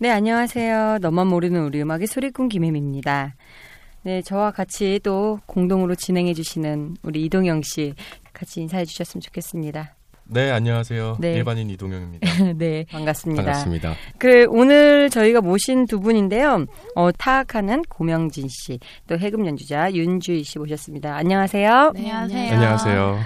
[0.00, 0.98] 네, 안녕하세요.
[1.00, 3.34] 너만 모르는 우리 음악의 소리꾼 김혜미입니다.
[4.04, 7.94] 네, 저와 같이 또 공동으로 진행해 주시는 우리 이동영 씨
[8.32, 9.96] 같이 인사해 주셨으면 좋겠습니다.
[10.26, 11.16] 네, 안녕하세요.
[11.18, 11.32] 네.
[11.32, 12.28] 일반인 이동영입니다.
[12.58, 13.42] 네, 반갑습니다.
[13.42, 13.94] 반갑습니다.
[14.18, 16.66] 그 오늘 저희가 모신 두 분인데요.
[16.94, 21.16] 어, 타악하는 고명진 씨, 또 해금 연주자 윤주희 씨 모셨습니다.
[21.16, 21.90] 안녕하세요.
[21.94, 22.52] 네, 안녕하세요.
[22.54, 23.18] 안녕하세요.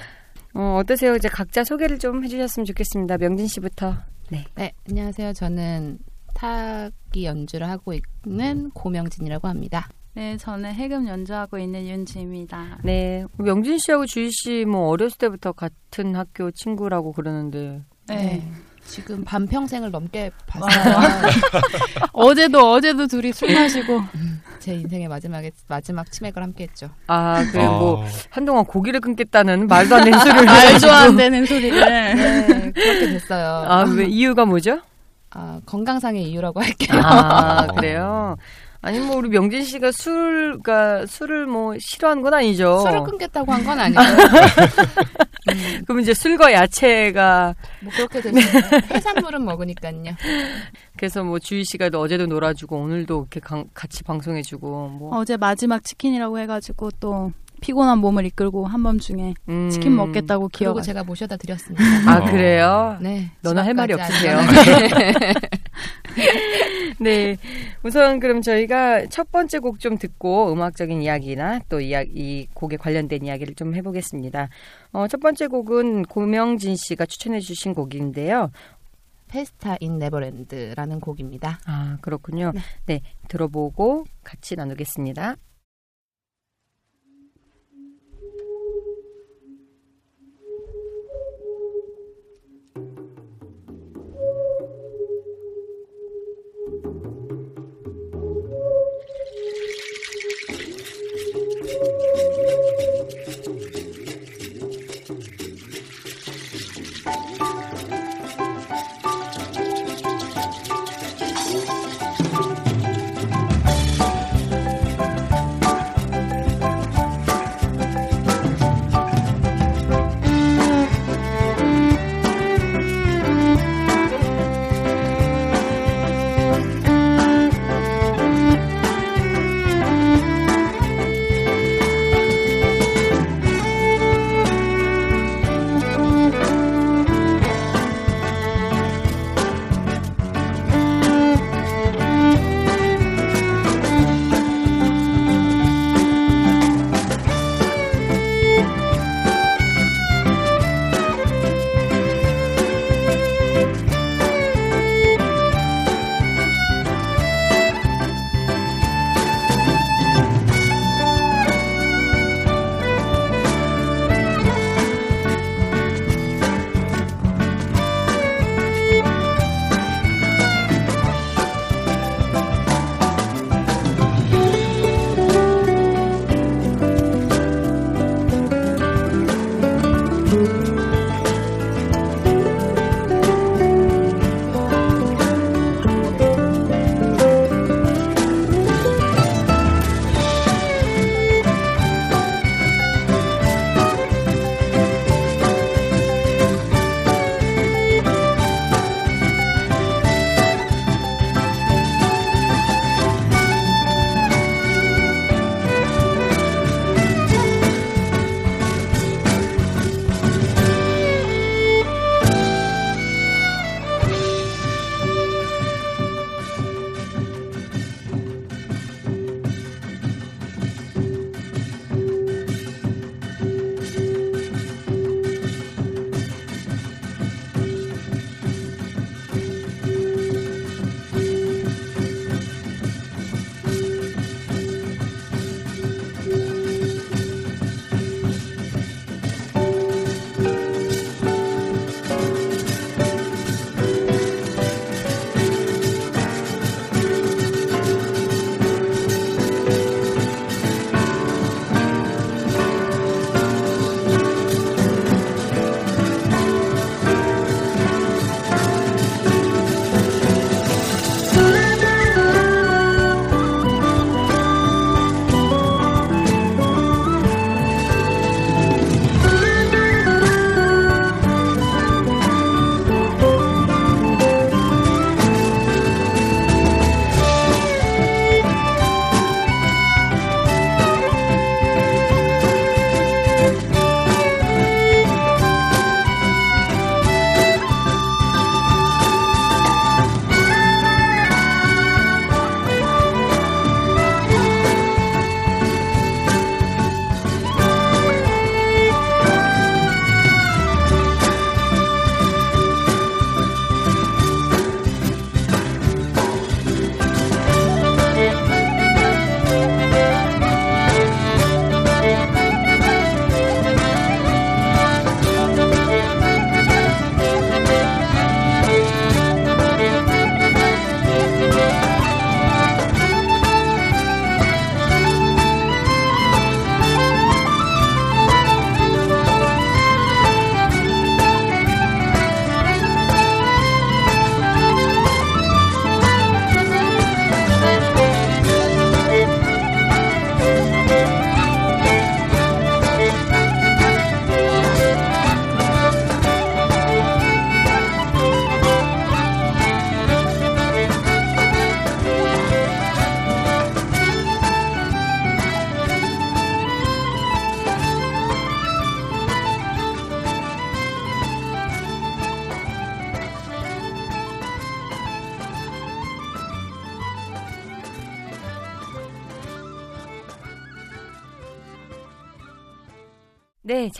[0.54, 1.16] 어, 어떠세요?
[1.16, 3.18] 이제 각자 소개를 좀 해주셨으면 좋겠습니다.
[3.18, 3.94] 명진 씨부터.
[4.30, 4.46] 네.
[4.54, 5.34] 네, 안녕하세요.
[5.34, 5.98] 저는
[6.34, 7.92] 타악기 연주를 하고
[8.26, 9.88] 있는 고명진이라고 합니다.
[10.14, 12.78] 네, 저는 해금 연주하고 있는 윤지입니다.
[12.82, 13.24] 네.
[13.38, 17.80] 명진 씨하고 주희 씨 뭐 어렸을 때부터 같은 학교 친구라고 그러는데.
[18.08, 18.46] 네.
[18.84, 20.96] 지금 반 평생을 넘게 봤어요.
[22.12, 24.00] 어제도 어제도 둘이 술 마시고
[24.58, 26.90] 제 인생의 마지막에 마지막 치맥을 함께 했죠.
[27.06, 31.16] 아, 그 어, 뭐 한동안 고기를 끊겠다는 말도 안 되는 소리를 말도 안.
[31.16, 31.80] 되는 소리를.
[31.80, 33.64] 네, 그렇게 됐어요.
[33.68, 34.80] 아, 왜 이유가 뭐죠?
[35.34, 37.00] 아, 건강상의 이유라고 할게요.
[37.02, 38.36] 아, 그래요.
[38.84, 42.80] 아니 뭐 우리 명진 씨가 술, 그러니까 술을 뭐 싫어하는 건 아니죠.
[42.80, 44.00] 술을 끊겠다고 한 건 아니고
[45.86, 48.62] 그럼 이제 술과 야채가 뭐 그렇게 됐어요.
[48.92, 50.02] 해산물은 먹으니까요.
[50.96, 55.84] 그래서 뭐 주희 씨가 또 어제도 놀아주고 오늘도 이렇게 강- 같이 방송해주고 뭐 어제 마지막
[55.84, 57.32] 치킨이라고 해가지고 또
[57.62, 59.70] 피곤한 몸을 이끌고 한 밤중에 음.
[59.70, 60.82] 치킨 먹겠다고 그리고 기억.
[60.82, 61.82] 제가 모셔다 드렸습니다.
[62.06, 62.24] 아 어.
[62.30, 62.98] 그래요?
[63.00, 63.30] 네.
[63.40, 64.36] 너는 할 말이 없으세요.
[64.38, 65.12] 안전하게.
[67.00, 67.36] 네.
[67.82, 73.74] 우선 그럼 저희가 첫 번째 곡 좀 듣고 음악적인 이야기나 또이이 곡에 관련된 이야기를 좀
[73.74, 74.48] 해보겠습니다.
[74.92, 78.50] 어, 첫 번째 곡은 고명진 씨가 추천해주신 곡인데요.
[79.28, 81.58] 페스타 인 네버랜드라는 곡입니다.
[81.64, 82.52] 아 그렇군요.
[82.54, 82.60] 네.
[82.86, 85.36] 네 들어보고 같이 나누겠습니다.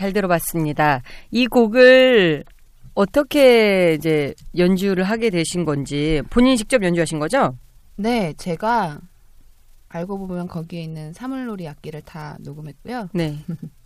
[0.03, 1.01] 잘 들어봤습니다.
[1.31, 2.43] 이 곡을
[2.93, 7.57] 어떻게 이제 연주를 하게 되신 건지 본인이 직접 연주하신 거죠?
[7.95, 8.99] 네, 제가
[9.87, 13.07] 알고 보면 거기에 있는 사물놀이 악기를 다 녹음했고요.
[13.13, 13.37] 네.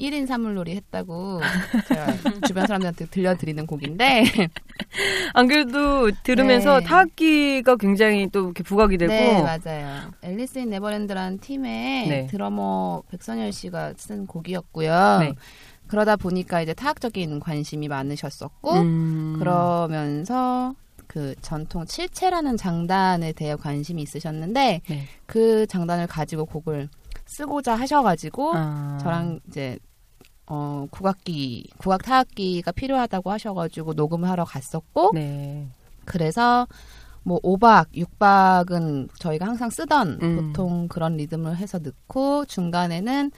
[0.00, 1.40] 1인 사물놀이 했다고
[1.88, 2.06] 제가
[2.46, 4.24] 주변 사람들한테 들려드리는 곡인데
[5.34, 6.86] 안 그래도 들으면서 네.
[6.86, 10.10] 타악기가 굉장히 또 이렇게 부각이 되고 네, 맞아요.
[10.22, 12.26] 앨리스 인 네버랜드라는 팀의 네.
[12.26, 15.18] 드러머 백선열 씨가 쓴 곡이었고요.
[15.20, 15.32] 네.
[15.86, 19.36] 그러다 보니까 이제 타악적인 관심이 많으셨었고 음.
[19.38, 20.74] 그러면서
[21.06, 25.04] 그 전통 칠체라는 장단에 대해 관심이 있으셨는데 네.
[25.26, 26.88] 그 장단을 가지고 곡을
[27.26, 28.98] 쓰고자 하셔가지고 아.
[29.02, 29.78] 저랑 이제
[30.46, 35.68] 어 국악기 국악 타악기가 필요하다고 하셔가지고 녹음을 하러 갔었고 네.
[36.04, 36.66] 그래서
[37.24, 40.36] 뭐 5박, 6박은 저희가 항상 쓰던 음.
[40.36, 43.32] 보통 그런 리듬을 해서 넣고 중간에는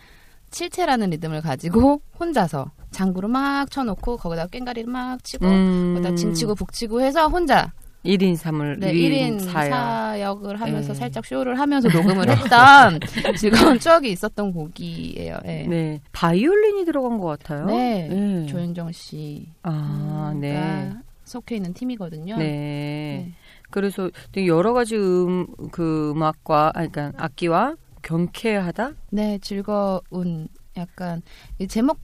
[0.50, 5.94] 칠체라는 리듬을 가지고 혼자서 장구를 막 쳐놓고 거기다 꽹가리를 막 치고 음.
[5.94, 7.72] 거기다 진치고 북치고 해서 혼자
[8.08, 10.98] 1인 3을 네, 1인 사역을 하면서 네.
[10.98, 13.00] 살짝 쇼를 하면서 녹음을 했던
[13.36, 15.38] 즐거운 추억이 있었던 곡이에요.
[15.44, 15.66] 네.
[15.68, 16.00] 네.
[16.12, 17.66] 바이올린이 들어간 것 같아요.
[17.66, 18.08] 네.
[18.08, 18.46] 네.
[18.46, 20.90] 조윤정 씨가 아, 네.
[21.24, 22.36] 속해 있는 팀이거든요.
[22.38, 22.44] 네.
[22.44, 23.32] 네.
[23.70, 28.92] 그래서 되게 여러 가지 음, 그 음악과, 아니, 그러니까 악기와 경쾌하다?
[29.10, 30.48] 네, 즐거운
[30.78, 31.20] 약간
[31.58, 31.98] 이 제목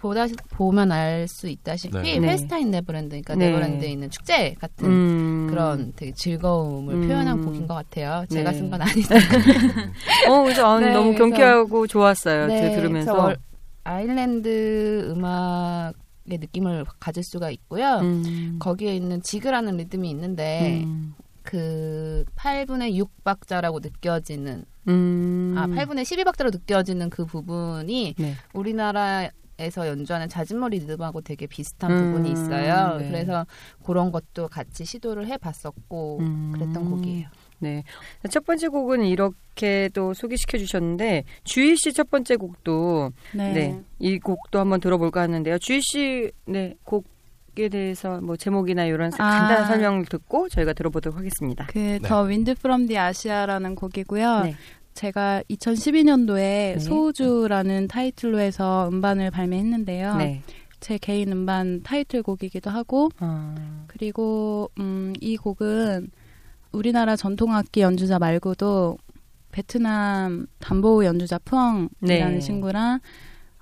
[0.00, 2.18] 보다 보면 알 수 있다시피 네.
[2.18, 2.26] 네.
[2.28, 3.50] 페스타인 네버랜드, 그러니까 네.
[3.50, 5.46] 네버랜드에 있는 축제 같은 음.
[5.50, 7.06] 그런 되게 즐거움을 음.
[7.08, 8.24] 표현한 곡인 것 같아요.
[8.30, 8.58] 제가 네.
[8.58, 9.22] 쓴건 아니지만.
[10.28, 12.46] 어, 그래서 아, 네, 너무 그래서- 경쾌하고 좋았어요.
[12.48, 13.14] 들- 그래서 들으면서.
[13.14, 13.36] 월-
[13.84, 15.92] 아일랜드 음악
[16.30, 17.98] 의 느낌을 가질 수가 있고요.
[18.02, 18.56] 음.
[18.60, 21.14] 거기에 있는 지그라는 리듬이 있는데 음.
[21.42, 25.54] 그 8분의 6박자라고 느껴지는 음.
[25.58, 28.34] 아 8분의 12박자로 느껴지는 그 부분이 네.
[28.52, 29.28] 우리나라
[29.60, 32.96] 에서 연주하는 자진머리 리듬하고 되게 비슷한 음, 부분이 있어요.
[32.98, 33.08] 네.
[33.08, 33.46] 그래서
[33.84, 36.52] 그런 것도 같이 시도를 해봤었고 음.
[36.54, 37.28] 그랬던 곡이에요.
[37.58, 37.84] 네.
[38.30, 43.52] 첫 번째 곡은 이렇게 또 소개시켜 주셨는데, 주희 씨 첫 번째 곡도, 네.
[43.52, 43.80] 네.
[43.98, 45.58] 이 곡도 한번 들어볼까 하는데요.
[45.58, 46.74] 주희 씨, 네.
[46.84, 49.18] 곡에 대해서 뭐 제목이나 이런 아.
[49.18, 51.66] 간단한 설명을 듣고 저희가 들어보도록 하겠습니다.
[51.66, 54.40] 그더 윈드 프롬 디 아시아라는 곡이고요.
[54.44, 54.56] 네.
[54.94, 56.78] 제가 2012년도에 네.
[56.78, 60.16] 소우주라는 타이틀로 해서 음반을 발매했는데요.
[60.16, 60.42] 네.
[60.80, 66.10] 제 개인 음반 타이틀곡이기도 하고 아, 그리고 음, 이 곡은
[66.72, 68.96] 우리나라 전통악기 연주자 말고도
[69.52, 72.38] 베트남 담보우 연주자 푸엉이라는 네.
[72.38, 73.00] 친구랑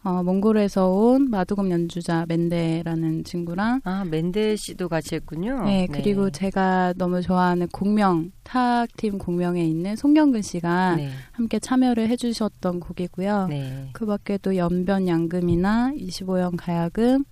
[0.09, 5.65] 어, 몽골에서 온 마두금 연주자 맨데라는 친구랑 아, 맨데 씨도 같이 했군요.
[5.65, 11.11] 네, 그리고 제가 너무 좋아하는 공명 타악팀 공명에 있는 송경근 씨가 네.
[11.33, 13.49] 함께 참여를 해주셨던 곡이고요.
[13.49, 13.91] 네.
[13.93, 17.25] 그 밖에도 연변 양금이나 25형 가야금,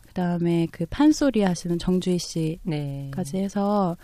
[0.00, 2.18] 그 다음에 그 판소리 하시는 정주희
[2.64, 3.04] 네.
[3.12, 3.96] 씨까지 해서,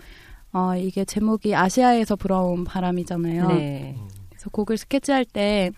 [0.53, 3.49] 어, 이게 제목이 아시아에서 불어온 바람이잖아요.
[3.49, 3.97] 네.
[4.29, 5.73] 그래서 곡을 스케치할 때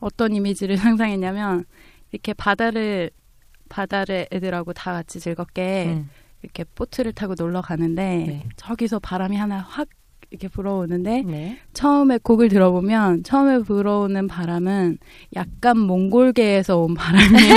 [0.00, 1.64] 어떤 이미지를 상상했냐면,
[2.12, 3.10] 이렇게 바다를,
[3.68, 6.10] 바다를 애들하고 다 같이 즐겁게 음.
[6.42, 8.44] 이렇게 보트를 타고 놀러 가는데, 네.
[8.56, 9.88] 저기서 바람이 하나 확
[10.30, 11.58] 이렇게 불어오는데, 네.
[11.72, 14.98] 처음에 곡을 들어보면 처음에 불어오는 바람은
[15.34, 17.54] 약간 몽골계에서 온 바람이에요.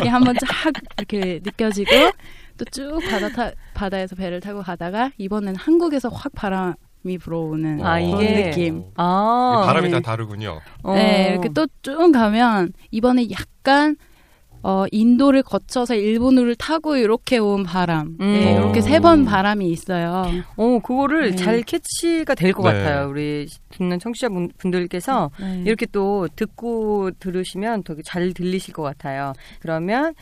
[0.00, 1.90] 이게 한번 쫙 이렇게 느껴지고
[2.56, 6.74] 또 쭉 바다 타, 바다에서 배를 타고 가다가 이번엔 한국에서 확 바람
[7.10, 8.84] 이 불어오는 아, 그런 이게- 느낌.
[8.96, 9.62] 아.
[9.66, 9.94] 바람이 네.
[9.94, 10.60] 다 다르군요.
[10.82, 10.94] 어.
[10.94, 13.96] 네, 이렇게 또 쭉 가면 이번에 약간
[14.62, 18.16] 어, 인도를 거쳐서 일본을 타고 이렇게 온 바람.
[18.18, 18.58] 네, 음.
[18.62, 20.24] 이렇게 세 번 바람이 있어요.
[20.56, 21.36] 어, 그거를 네.
[21.36, 22.72] 잘 캐치가 될것 네.
[22.82, 23.08] 같아요.
[23.08, 25.62] 우리 듣는 청취자 분- 분들께서 네.
[25.64, 29.34] 이렇게 또 듣고 들으시면 되게 잘 들리실 것 같아요.
[29.60, 30.14] 그러면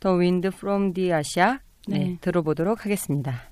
[0.00, 2.18] The Wind from the Asia 네, 네.
[2.22, 3.42] 들어보도록 하겠습니다.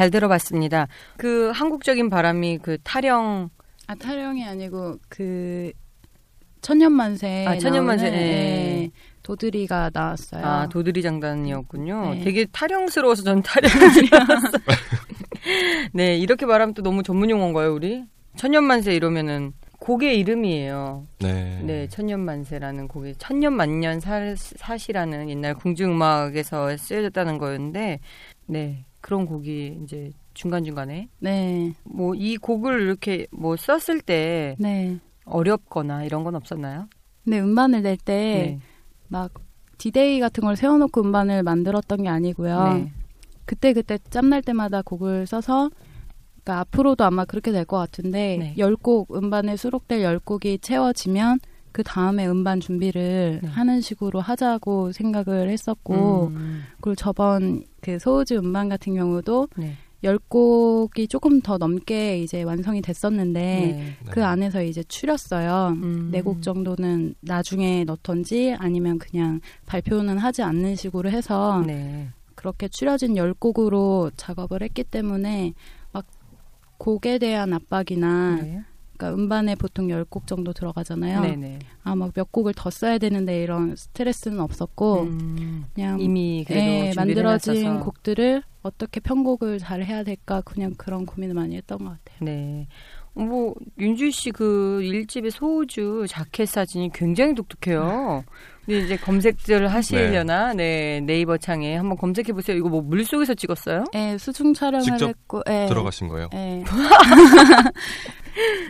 [0.00, 0.88] 잘 들어봤습니다.
[1.18, 3.50] 그 한국적인 바람이 그 타령
[3.86, 5.72] 아 타령이 아니고 그
[6.62, 8.16] 천년만세 아, 천년만세, 네.
[8.16, 8.90] 예,
[9.22, 10.42] 도드리가 나왔어요.
[10.42, 12.14] 아, 도드리 장단이었군요.
[12.14, 12.24] 네.
[12.24, 14.38] 되게 타령스러워서 전 알았어요.
[15.92, 18.04] 네, 이렇게 말하면 또 너무 전문 용어인가요, 우리?
[18.36, 21.06] 천년만세 이러면은 곡의 이름이에요.
[21.18, 21.60] 네.
[21.62, 28.00] 네, 천년만세라는 곡이 천년만년 사, 사시라는 옛날 궁중음악에서 쓰여졌다는 거였는데,
[28.46, 34.98] 네, 그런 곡이 이제 중간중간에 네, 뭐 이 곡을 이렇게 뭐 썼을 때 네.
[35.24, 36.88] 어렵거나 이런 건 없었나요?
[37.24, 38.60] 근데 음반을 낼 때막
[39.34, 39.44] 네.
[39.78, 42.74] 디데이 같은 걸 세워놓고 음반을 만들었던 게 아니고요.
[42.74, 42.92] 네.
[43.44, 45.70] 그때 그때 짬날 때마다 곡을 써서
[46.44, 48.54] 그러니까 앞으로도 아마 그렇게 될 것 같은데 네.
[48.58, 51.38] 열 10곡 음반에 수록될 10곡이 채워지면
[51.72, 53.48] 그 다음에 음반 준비를 네.
[53.48, 59.76] 하는 식으로 하자고 생각을 했었고 음, 그리고 저번 그 소우즈 음반 같은 경우도 네.
[60.02, 63.96] 10곡이 조금 더 넘게 이제 완성이 됐었는데 네.
[64.10, 65.74] 그 안에서 이제 추렸어요.
[65.76, 66.08] 음.
[66.10, 72.08] 네곡 정도는 나중에 넣던지 아니면 그냥 발표는 하지 않는 식으로 해서 네.
[72.34, 75.52] 그렇게 추려진 10곡으로 작업을 했기 때문에
[75.92, 76.06] 막
[76.78, 78.62] 곡에 대한 압박이나 네.
[79.00, 81.22] 그러니까 음반에 보통 10곡 정도 들어가잖아요.
[81.22, 81.58] 네네.
[81.84, 86.92] 아 막 몇 곡을 더 써야 되는데 이런 스트레스는 없었고 음, 그냥 이미 그래도 예,
[86.94, 87.84] 만들어진 해놨어서.
[87.84, 92.18] 곡들을 어떻게 편곡을 잘 해야 될까 그냥 그런 고민을 많이 했던 것 같아요.
[92.20, 92.68] 네.
[93.14, 98.22] 뭐 윤주 씨그 일집의 소우주 자켓 사진이 굉장히 독특해요.
[98.64, 101.00] 근데 이제 검색들 하시려나 네.
[101.00, 102.56] 네 이버 창에 한번 검색해 보세요.
[102.56, 103.84] 이거 뭐 물 속에서 찍었어요?
[103.94, 105.66] 예, 수중 촬영을 직접 했고 예.
[105.66, 106.28] 들어가신 거예요?
[106.34, 106.62] 예.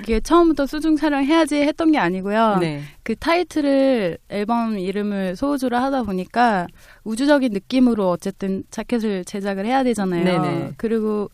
[0.01, 2.59] 이게 처음부터 수중 촬영 해야지 했던 게 아니고요.
[2.61, 2.83] 네.
[3.03, 6.67] 그 타이틀을 앨범 이름을 소우주로 하다 보니까
[7.05, 10.25] 우주적인 느낌으로 어쨌든 자켓을 제작을 해야 되잖아요.
[10.25, 10.73] 네네.
[10.77, 11.31] 그리고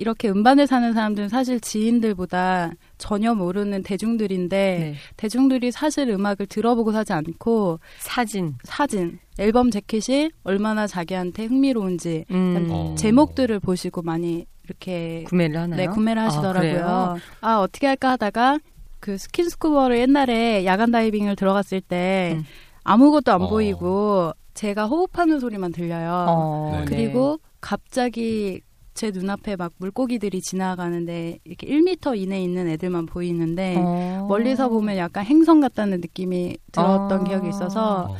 [0.00, 4.94] 이렇게 음반을 사는 사람들은 사실 지인들보다 전혀 모르는 대중들인데 네.
[5.18, 8.54] 대중들이 사실 음악을 들어보고 사지 않고 사진.
[8.64, 12.94] 사진, 앨범 재킷이 얼마나 자기한테 흥미로운지 음, 어.
[12.96, 15.76] 제목들을 보시고 많이 이렇게 구매를 하나요?
[15.76, 16.60] 네, 구매를 아, 하시더라고요.
[16.60, 17.16] 그래요?
[17.40, 18.58] 아, 어떻게 할까 하다가
[19.00, 22.44] 그 스킨스쿠버를 옛날에 야간 다이빙을 들어갔을 때 음.
[22.84, 23.48] 아무것도 안 어.
[23.48, 26.26] 보이고 제가 호흡하는 소리만 들려요.
[26.28, 26.84] 어, 네.
[26.86, 28.60] 그리고 갑자기
[28.94, 34.26] 제 눈앞에 막 물고기들이 지나가는데 이렇게 1m 이내에 있는 애들만 보이는데 어.
[34.28, 37.24] 멀리서 보면 약간 행성 같다는 느낌이 들었던 아.
[37.24, 38.16] 기억이 있어서 어.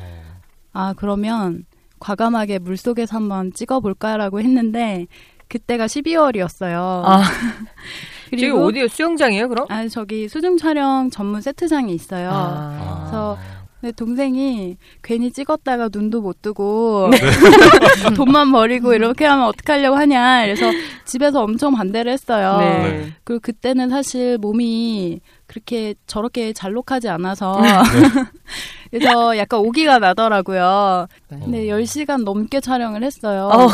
[0.72, 1.64] 아 그러면
[1.98, 5.06] 과감하게 물 속에서 한번 찍어볼까라고 했는데
[5.50, 7.02] 그때가 12월이었어요.
[7.04, 7.22] 아,
[8.30, 8.88] 저기 그리고 어디요?
[8.88, 9.66] 수영장이에요, 그럼?
[9.68, 12.30] 아 저기 수중 촬영 전문 세트장이 있어요.
[12.32, 13.00] 아.
[13.02, 13.38] 그래서
[13.80, 17.18] 근데 동생이 괜히 찍었다가 눈도 못 뜨고 네.
[18.14, 20.42] 돈만 버리고 이렇게 하면 어떡하려고 하냐.
[20.44, 20.70] 그래서
[21.06, 22.58] 집에서 엄청 반대를 했어요.
[22.58, 23.12] 네.
[23.24, 27.58] 그리고 그때는 사실 몸이 그렇게 저렇게 잘록하지 않아서
[28.90, 31.06] 그래서 약간 오기가 나더라고요.
[31.28, 33.50] 근데 10시간 넘게 촬영을 했어요.
[33.52, 33.68] 어.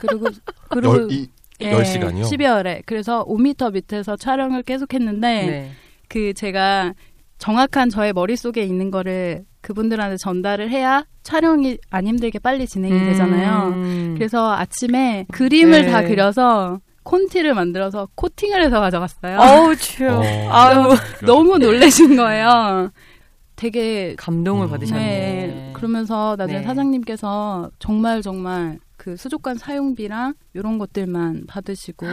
[0.00, 0.26] 그리고
[0.68, 1.28] 그리고 열, 이,
[1.60, 2.22] 예, 10시간이요?
[2.22, 2.82] 12월에.
[2.86, 5.70] 그래서 5m 밑에서 촬영을 계속했는데 네.
[6.08, 6.94] 그 제가
[7.38, 13.68] 정확한 저의 머릿속에 있는 거를 그분들한테 전달을 해야 촬영이 안 힘들게 빨리 진행이 되잖아요.
[13.68, 14.14] 음.
[14.16, 15.90] 그래서 아침에 그림을 네.
[15.90, 19.38] 다 그려서 콘티를 만들어서 코팅을 해서 가져갔어요.
[19.38, 20.18] 어우, 추워.
[20.18, 20.22] 어.
[20.50, 22.90] 아유, 너무 놀라신 거예요.
[23.56, 24.70] 되게 감동을 음.
[24.70, 25.02] 받으셨네.
[25.02, 25.70] 네.
[25.74, 26.64] 그러면서 나중에 네.
[26.64, 32.06] 사장님께서 정말 정말 그 수족관 사용비랑 이런 것들만 받으시고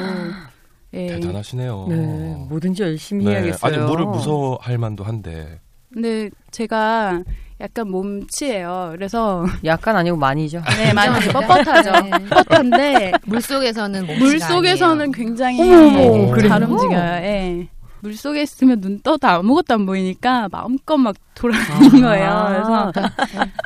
[0.94, 1.08] 예.
[1.08, 1.86] 대단하시네요.
[1.90, 3.74] 네, 뭐든지 열심히 네, 해야겠어요.
[3.74, 5.60] 아직 물을 무서워할 만도 한데.
[5.94, 7.24] 근데 제가
[7.60, 8.92] 약간 몸치예요.
[8.94, 10.62] 그래서 약간 아니고 많이죠.
[10.78, 11.28] 네 많이 네.
[11.28, 12.30] 뻣뻣하죠.
[12.30, 15.12] 뻣뻣한데 물 속에서는 물 속에서는.
[15.12, 16.68] 굉장히 어머, 잘 그래요?
[16.70, 17.02] 움직여요.
[17.26, 17.68] 예.
[18.00, 22.46] 물 속에 있으면 눈 떠도 아무것도 안 보이니까 마음껏 막 돌아다니는 거예요.
[22.48, 22.92] 그래서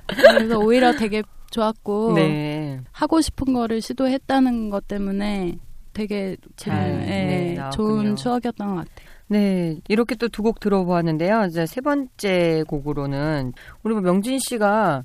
[0.08, 2.80] 그래서 오히려 되게 좋았고 네.
[2.92, 5.58] 하고 싶은 거를 시도했다는 것 때문에
[5.94, 7.72] 되게 잘, 네, 나왔군요.
[7.76, 9.08] 좋은 추억이었던 것 같아요.
[9.28, 11.46] 네, 이렇게 또 두 곡 들어보았는데요.
[11.46, 15.04] 이제 세 번째 곡으로는 우리 뭐 명진 씨가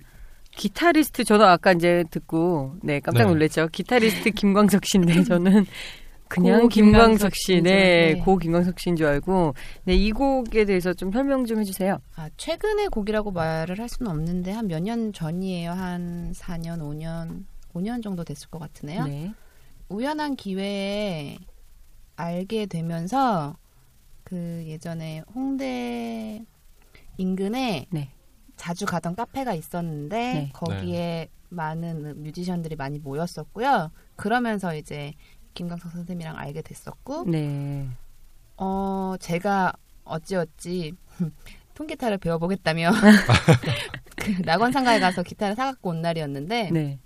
[0.52, 3.28] 기타리스트 저도 아까 이제 듣고 네 깜짝 네.
[3.30, 3.68] 놀랐죠.
[3.70, 5.66] 기타리스트 김광석 씨인데 저는
[6.28, 8.20] 그냥 고 김광석 씨, 네, 알았네.
[8.24, 11.98] 고 김광석 씨인 줄 알고 네 이 곡에 대해서 좀 설명 좀 해주세요.
[12.16, 15.70] 아, 최근의 곡이라고 말을 할 수는 없는데 한 몇 년 전이에요.
[15.70, 19.04] 한 4년, 5년, 5년 정도 됐을 것 같으네요.
[19.04, 19.32] 네,
[19.88, 21.38] 우연한 기회에
[22.16, 23.56] 알게 되면서
[24.24, 26.44] 그 예전에 홍대
[27.18, 28.10] 인근에 네.
[28.56, 30.50] 자주 가던 카페가 있었는데 네.
[30.52, 33.92] 거기에 많은 뮤지션들이 많이 모였었고요.
[34.16, 35.12] 그러면서 이제
[35.57, 37.88] 김강석 선생님이랑 알게 됐었고 네.
[38.59, 39.73] 어 제가
[40.05, 40.92] 어찌어찌
[41.75, 42.90] 통기타를 배워보겠다며
[44.16, 46.99] 그 낙원 상가에 가서 기타를 사갖고 온 날이었는데 네.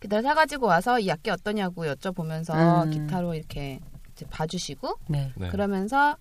[0.00, 2.90] 기타를 사가지고 와서 이 악기 어떠냐고 여쭤보면서 음.
[2.90, 3.80] 기타로 이렇게
[4.12, 5.32] 이제 봐주시고 네.
[5.36, 5.48] 네.
[5.48, 6.16] 그러면서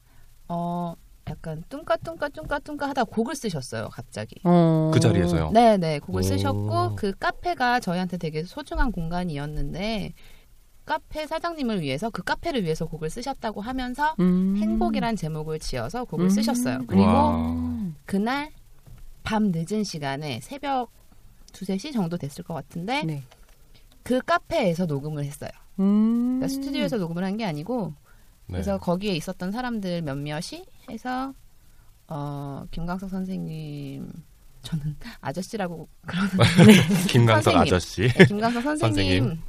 [0.48, 0.96] 어
[1.30, 4.36] 약간 뚱까뚱까 뚱까뚱까 하다 곡을 쓰셨어요 갑자기.
[4.44, 4.90] 어.
[4.94, 5.52] 그 자리에서요.
[5.52, 6.24] 네네 곡을 오.
[6.24, 10.14] 쓰셨고 그 카페가 저희한테 되게 소중한 공간이었는데
[10.90, 14.58] 카페 사장님을 위해서 그 카페를 위해서 곡을 쓰셨다고 하면서 음.
[14.58, 16.30] 행복이란 제목을 지어서 곡을 음.
[16.32, 16.80] 쓰셨어요.
[16.88, 17.56] 그리고 와.
[18.06, 18.50] 그날
[19.24, 20.90] 밤 늦은 시간에 새벽
[21.54, 23.24] 두세 시 정도 됐을 것 같은데 네.
[24.02, 25.52] 그 카페에서 녹음을 했어요.
[25.80, 26.40] 음.
[26.40, 27.94] 그러니까 스튜디오에서 녹음을 한 게 아니고
[28.48, 28.54] 네.
[28.54, 31.36] 그래서 거기에 있었던 사람들 몇몇이 해서
[32.08, 34.12] 어 김광석 선생님
[34.64, 36.44] 저는 아저씨라고 그러는데
[37.14, 37.30] 선생님.
[37.62, 38.08] 아저씨.
[38.08, 38.80] 네, 김광석 선생님.
[38.96, 39.42] 선생님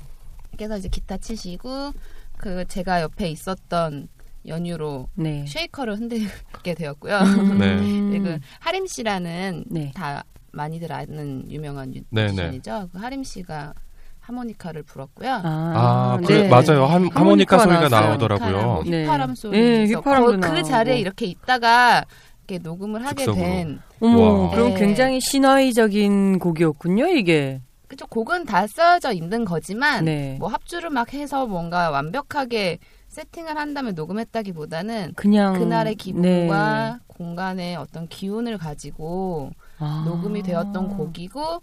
[0.60, 1.92] 께서 이제 기타 치시고
[2.36, 4.08] 그 제가 옆에 있었던
[4.46, 5.44] 연유로 네.
[5.48, 7.18] 쉐이커를 흔들게 되었고요.
[7.58, 7.76] 네.
[8.10, 9.90] 그리고 하림 씨라는 네.
[9.94, 12.32] 다 많이들 아는 유명한 뮤- 네, 네.
[12.32, 12.88] 뮤지션이죠.
[12.92, 13.72] 그 하림 씨가
[14.20, 15.32] 하모니카를 불었고요.
[15.32, 16.48] 아, 아, 그 네.
[16.48, 16.84] 맞아요.
[16.84, 18.08] 한, 하모니카 하모니카가 소리가 나왔어요.
[18.10, 18.62] 나오더라고요.
[18.62, 19.00] 뭐 네.
[19.02, 20.62] 휘파람 소리 네, 휘파람도 그 나오고.
[20.62, 22.04] 자리에 이렇게 있다가
[22.46, 23.42] 이렇게 녹음을 하게 즉석으로.
[23.44, 24.50] 된 어머, 와.
[24.50, 24.80] 그럼 네.
[24.80, 27.60] 굉장히 신화의적인 곡이었군요, 이게.
[27.90, 30.36] 그쵸 곡은 다 써져 있는 거지만 네.
[30.38, 36.98] 뭐 합주를 막 해서 뭔가 완벽하게 세팅을 한 다음에 녹음했다기보다는 그냥 그날의 기분과 네.
[37.08, 39.50] 공간의 어떤 기운을 가지고
[39.80, 40.04] 아.
[40.06, 41.62] 녹음이 되었던 곡이고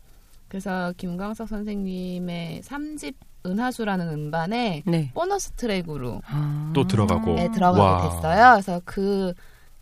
[0.50, 5.12] 그래서 김광석 선생님의 3집 은하수라는 음반에 네.
[5.14, 6.72] 보너스 트랙으로 아.
[6.76, 7.40] 또 들어가고.
[7.40, 8.02] 에 들어가게 와.
[8.02, 8.52] 됐어요.
[8.56, 9.34] 그래서 그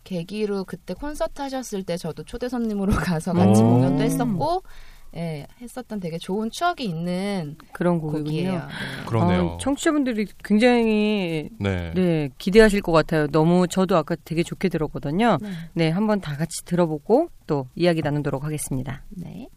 [0.04, 3.70] 계기로 그때 콘서트 하셨을 때 저도 초대 손님으로 가서 같이 오.
[3.70, 4.62] 공연도 했었고
[5.16, 8.52] 예, 했었던 되게 좋은 추억이 있는 그런 곡이에요.
[8.52, 8.60] 네.
[9.06, 9.54] 그러네요.
[9.54, 11.92] 아, 청취자분들이 굉장히 네.
[11.94, 12.28] 네.
[12.36, 13.26] 기대하실 것 같아요.
[13.28, 15.38] 너무 저도 아까 되게 좋게 들었거든요.
[15.40, 19.04] 네, 네 한번 다 같이 들어보고 또 이야기 나누도록 하겠습니다.
[19.10, 19.48] 네.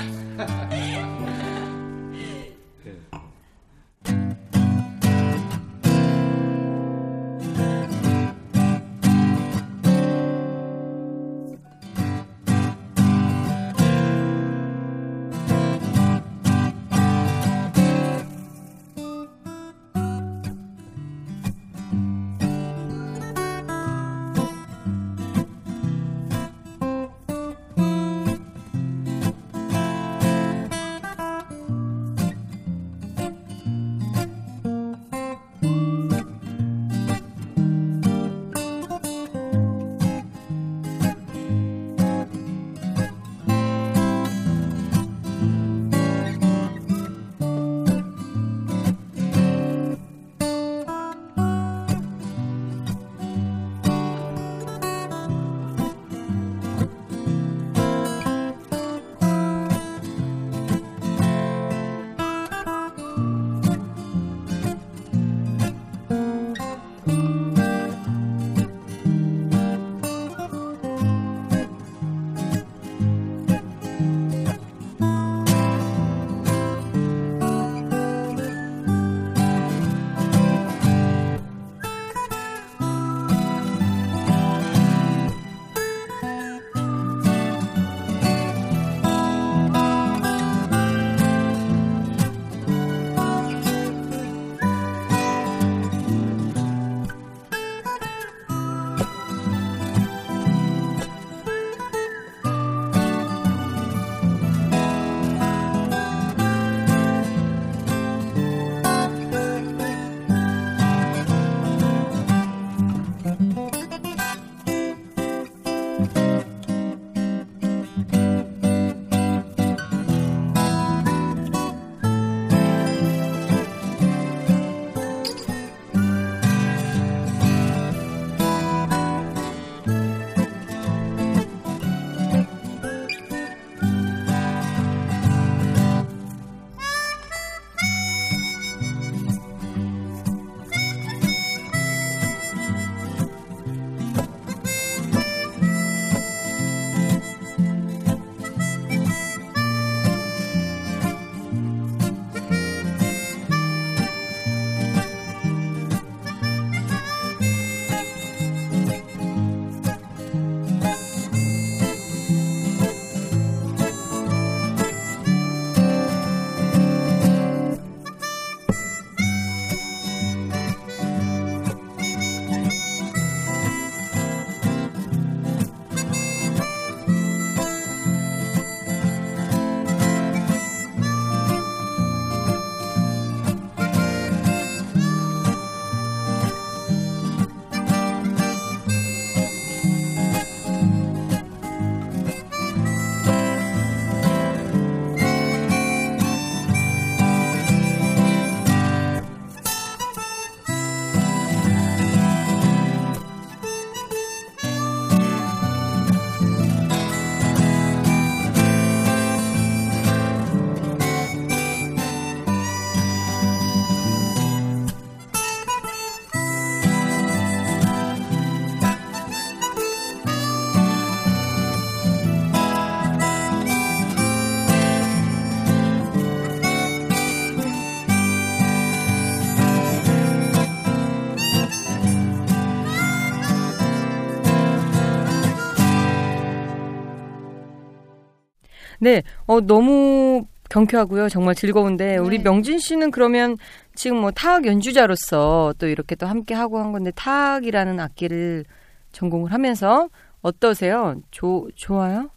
[239.47, 241.29] 어, 너무 경쾌하고요.
[241.29, 242.43] 정말 즐거운데 우리 네.
[242.43, 243.57] 명진 씨는 그러면
[243.95, 248.65] 지금 뭐 타악 연주자로서 또 이렇게 또 함께 하고 한 건데 타악이라는 악기를
[249.13, 250.09] 전공을 하면서
[250.41, 251.15] 어떠세요?
[251.31, 252.29] 조, 좋아요?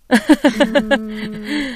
[0.83, 1.75] 음,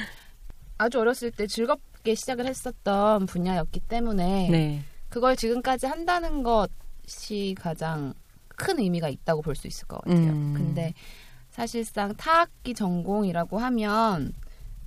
[0.77, 4.81] 아주 어렸을 때 즐겁게 시작을 했었던 분야였기 때문에 네.
[5.09, 8.13] 그걸 지금까지 한다는 것이 가장
[8.55, 10.31] 큰 의미가 있다고 볼 수 있을 것 같아요.
[10.31, 10.53] 음.
[10.55, 10.93] 근데
[11.51, 14.33] 사실상 타악기 전공이라고 하면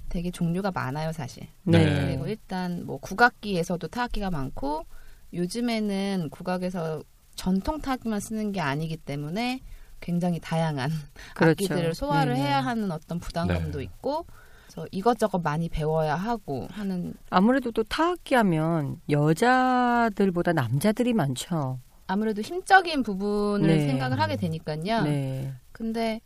[0.09, 1.47] 되게 종류가 많아요, 사실.
[1.64, 2.07] 네.
[2.07, 4.87] 그리고 일단 뭐 국악기에서도 타악기가 많고
[5.33, 7.03] 요즘에는 국악에서
[7.35, 9.61] 전통 타악기만 쓰는 게 아니기 때문에
[10.01, 10.90] 굉장히 다양한
[11.35, 11.51] 그렇죠.
[11.51, 12.47] 악기들을 소화를 네네.
[12.47, 13.85] 해야 하는 어떤 부담감도 네.
[13.85, 14.27] 있고
[14.66, 21.81] 그래서 이것저것 많이 배워야 하고 하는 아무래도 또 타악기 하면 여자들보다 남자들이 많죠.
[22.07, 23.87] 아무래도 힘적인 부분을 네.
[23.87, 25.03] 생각을 하게 되니까요.
[25.03, 25.53] 네.
[25.73, 26.21] 근데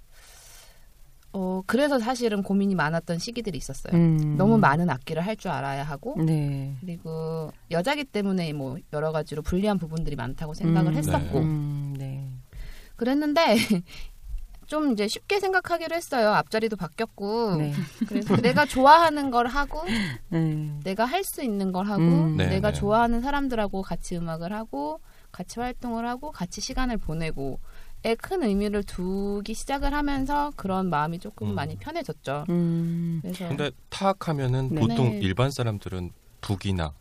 [1.35, 3.95] 어 그래서 사실은 고민이 많았던 시기들이 있었어요.
[3.95, 4.37] 음.
[4.37, 6.75] 너무 많은 악기를 할 줄 알아야 하고 네.
[6.81, 10.97] 그리고 여자기 때문에 뭐 여러 가지로 불리한 부분들이 많다고 생각을 음.
[10.99, 12.29] 했었고 음, 네.
[12.97, 13.57] 그랬는데
[14.66, 16.31] 좀 이제 쉽게 생각하기로 했어요.
[16.31, 17.73] 앞자리도 바뀌었고 네.
[18.07, 19.83] 그래서 내가 좋아하는 걸 하고
[20.29, 20.71] 네.
[20.85, 22.37] 내가 할 수 있는 걸 하고 음.
[22.37, 22.79] 네, 내가 네.
[22.79, 27.59] 좋아하는 사람들하고 같이 음악을 하고 같이 활동을 하고 같이 시간을 보내고
[28.18, 31.54] 큰 의미를 두기 시작을 하면서 그런 마음이 조금 음.
[31.54, 32.46] 많이 편해졌죠.
[32.48, 33.20] 음.
[33.22, 34.80] 그래서 근데 타악하면은 네.
[34.80, 35.18] 보통 네.
[35.20, 36.10] 일반 사람들은
[36.40, 36.92] 북이나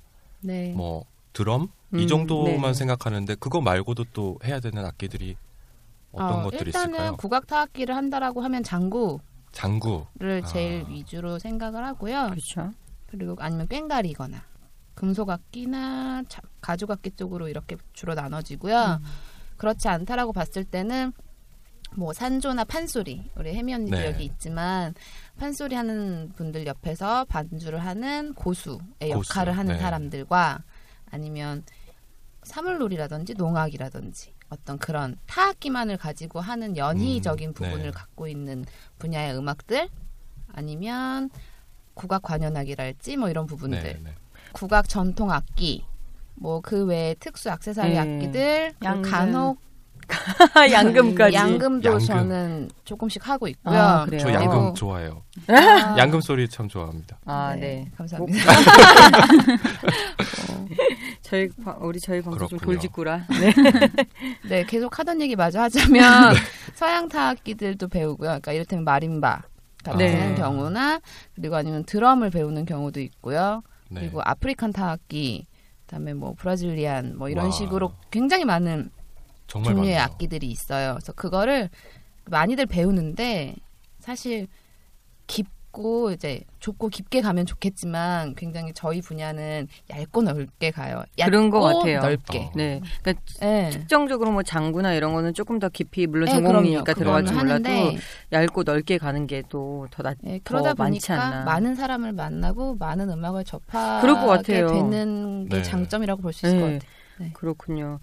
[0.42, 0.74] 네.
[0.74, 2.74] 뭐 드럼 음, 이 정도만 네.
[2.74, 5.36] 생각하는데 그거 말고도 또 해야 되는 악기들이
[6.12, 7.16] 어떤 어, 것들이 일단은 있을까요?
[7.18, 9.20] 국악 타악기를 한다라고 하면 장구를
[9.52, 10.06] 장구.
[10.48, 10.90] 제일 아.
[10.90, 12.28] 위주로 생각을 하고요.
[12.30, 12.72] 그렇죠.
[13.08, 14.44] 그리고 아니면 꽹가리거나
[14.96, 19.00] 금속악기나 자- 가죽악기 쪽으로 이렇게 주로 나눠지고요.
[19.02, 19.06] 음.
[19.62, 21.14] 그렇지 않다라고 봤을 때는
[21.96, 24.08] 뭐 산조나 판소리 우리 혜미 언니도 네.
[24.08, 24.96] 여기 있지만
[25.38, 28.80] 판소리 하는 분들 옆에서 반주를 하는 고수의
[29.14, 29.80] 고수, 역할을 하는 네.
[29.80, 30.64] 사람들과
[31.12, 31.64] 아니면
[32.42, 37.92] 사물놀이라든지 농악이라든지 어떤 그런 타악기만을 가지고 하는 연희적인 음, 부분을 네.
[37.92, 38.66] 갖고 있는
[38.98, 39.90] 분야의 음악들
[40.54, 41.30] 아니면
[41.94, 44.16] 국악 관현악이랄지 뭐 이런 부분들 네, 네.
[44.54, 45.86] 국악 전통 악기
[46.42, 48.00] 뭐 그 외에 특수 액세서리 네.
[48.00, 49.12] 악기들 그 양금.
[49.12, 49.60] 간혹
[50.72, 51.36] 양금까지.
[51.36, 52.06] 양금도 양금.
[52.06, 53.78] 저는 조금씩 하고 있고요.
[53.80, 54.20] 아, 그래요?
[54.20, 55.22] 저 그리고- 양금 좋아해요.
[55.48, 57.18] 아, 양금 소리 참 좋아합니다.
[57.26, 57.90] 아, 네.
[57.96, 58.40] 감사합니다.
[61.22, 62.60] 저희 방- 우리 저희 방송 좀.
[62.60, 63.26] 돌직구라.
[63.40, 63.54] 네.
[64.50, 66.34] 네, 계속 하던 얘기 마저 하자면
[66.74, 68.28] 서양 타악기들도 배우고요.
[68.30, 69.44] 그러니까 이를테면 마림바
[69.84, 70.36] 같은 네.
[70.36, 71.00] 경우나
[71.36, 73.62] 그리고 아니면 드럼을 배우는 경우도 있고요.
[73.90, 74.02] 네.
[74.02, 75.48] 그리고 African 타악기,
[75.92, 77.52] 그다음에 뭐 Brazilian 뭐 이런 와.
[77.52, 78.90] 식으로 굉장히 많은
[79.48, 80.00] 종류의 많네요.
[80.00, 80.94] 악기들이 있어요.
[80.94, 81.70] 그래서 그거를
[82.26, 83.56] 많이들 배우는데
[84.00, 84.48] 사실
[85.72, 91.04] 깊고 이제 좁고 깊게 가면 좋겠지만 굉장히 저희 분야는 얇고 넓게 가요.
[91.18, 92.02] 얇고 그런 것 같아요.
[92.02, 92.40] 넓게.
[92.40, 92.52] 어.
[92.56, 92.82] 네.
[93.02, 93.70] 그러니까 네.
[93.72, 96.94] 특정적으로 뭐 장구나 이런 거는 조금 더 깊이 물론 네, 전공이니까.
[96.94, 97.98] 들어갈지 몰라도 하는데,
[98.32, 100.18] 얇고 넓게 가는 게 또 더 낫.
[100.22, 101.44] 네, 그러다 더 많지 보니까 않나.
[101.46, 104.68] 많은 사람을 만나고 많은 음악을 접하게 그럴 것 같아요.
[104.72, 105.62] 되는 게 네.
[105.64, 106.74] 장점이라고 볼 수 있을 것 네.
[106.74, 106.92] 같아요.
[107.18, 107.32] 네.
[107.34, 108.00] 그렇군요.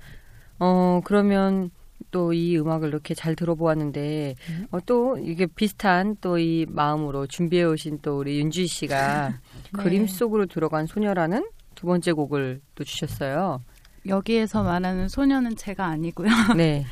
[0.58, 1.70] 어 그러면
[2.10, 4.66] 또 이 음악을 이렇게 잘 들어보았는데 음.
[4.70, 9.28] 어, 또 이게 비슷한 또 이 마음으로 준비해 오신 또 우리 윤주희 씨가
[9.74, 9.82] 네.
[9.82, 13.60] 그림 속으로 들어간 소녀라는 두 번째 곡을 또 주셨어요.
[14.06, 16.28] 여기에서 말하는 소녀는 제가 아니고요.
[16.56, 16.86] 네.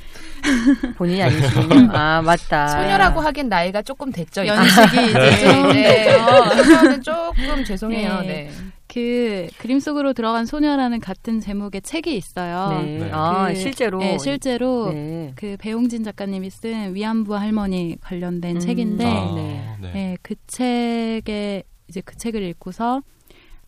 [0.96, 1.90] 본인이 아니시군요.
[1.96, 2.68] 아 맞다.
[2.68, 4.46] 소녀라고 하기엔 나이가 조금 됐죠.
[4.46, 6.04] 연식이 이제 네, 좀 네.
[6.04, 6.64] 됐죠.
[6.64, 8.20] 소녀는 조금 죄송해요.
[8.20, 8.26] 네.
[8.26, 8.50] 네.
[8.96, 12.80] 그 그림 속으로 들어간 소녀라는 같은 제목의 책이 있어요.
[12.80, 12.98] 네.
[13.00, 13.11] 네.
[13.12, 13.98] 아 그, 실제로.
[13.98, 15.32] 네, 실제로 네.
[15.37, 18.59] 그 배용진 작가님이 쓴 위안부 할머니 관련된 음.
[18.59, 19.76] 책인데 아, 네.
[19.82, 19.92] 네.
[19.92, 23.02] 네, 그 책에 이제 그 책을 읽고서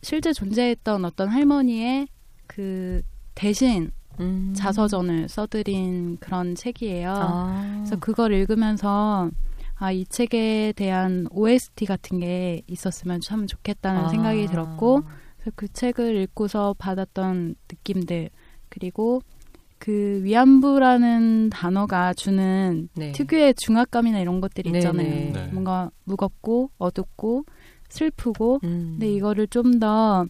[0.01, 2.07] 실제 존재했던 어떤 할머니의
[2.47, 3.03] 그
[3.35, 4.55] 대신 음.
[4.57, 7.13] 자서전을 써드린 그런 책이에요.
[7.15, 7.73] 아.
[7.77, 9.29] 그래서 그걸 읽으면서
[9.79, 14.09] 아, 이 책에 대한 OST 같은 게 있었으면 참 좋겠다는 아.
[14.09, 15.03] 생각이 들었고,
[15.37, 18.29] 그래서 그 책을 읽고서 받았던 느낌들,
[18.69, 19.21] 그리고
[19.77, 23.13] 그 위안부라는 단어가 주는 네.
[23.13, 25.07] 특유의 중압감이나 이런 것들이 네, 있잖아요.
[25.07, 25.31] 네.
[25.33, 25.47] 네.
[25.53, 27.45] 뭔가 무겁고 어둡고
[27.87, 28.97] 슬프고, 음.
[28.99, 30.27] 근데 이거를 좀 더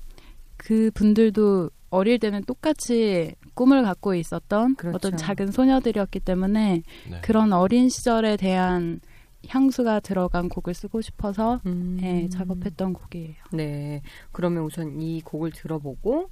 [0.60, 4.96] 그 분들도 어릴 때는 똑같이 꿈을 갖고 있었던 그렇죠.
[4.96, 7.22] 어떤 작은 소녀들이었기 때문에 네.
[7.22, 9.00] 그런 어린 시절에 대한
[9.48, 11.98] 향수가 들어간 곡을 쓰고 싶어서 음.
[12.02, 13.36] 네, 작업했던 곡이에요.
[13.54, 14.02] 네.
[14.32, 16.30] 그러면 우선 이 곡을 들어보고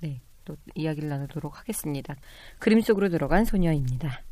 [0.00, 0.20] 네.
[0.44, 2.16] 또 이야기를 나누도록 하겠습니다.
[2.58, 4.22] 그림 속으로 들어간 소녀입니다.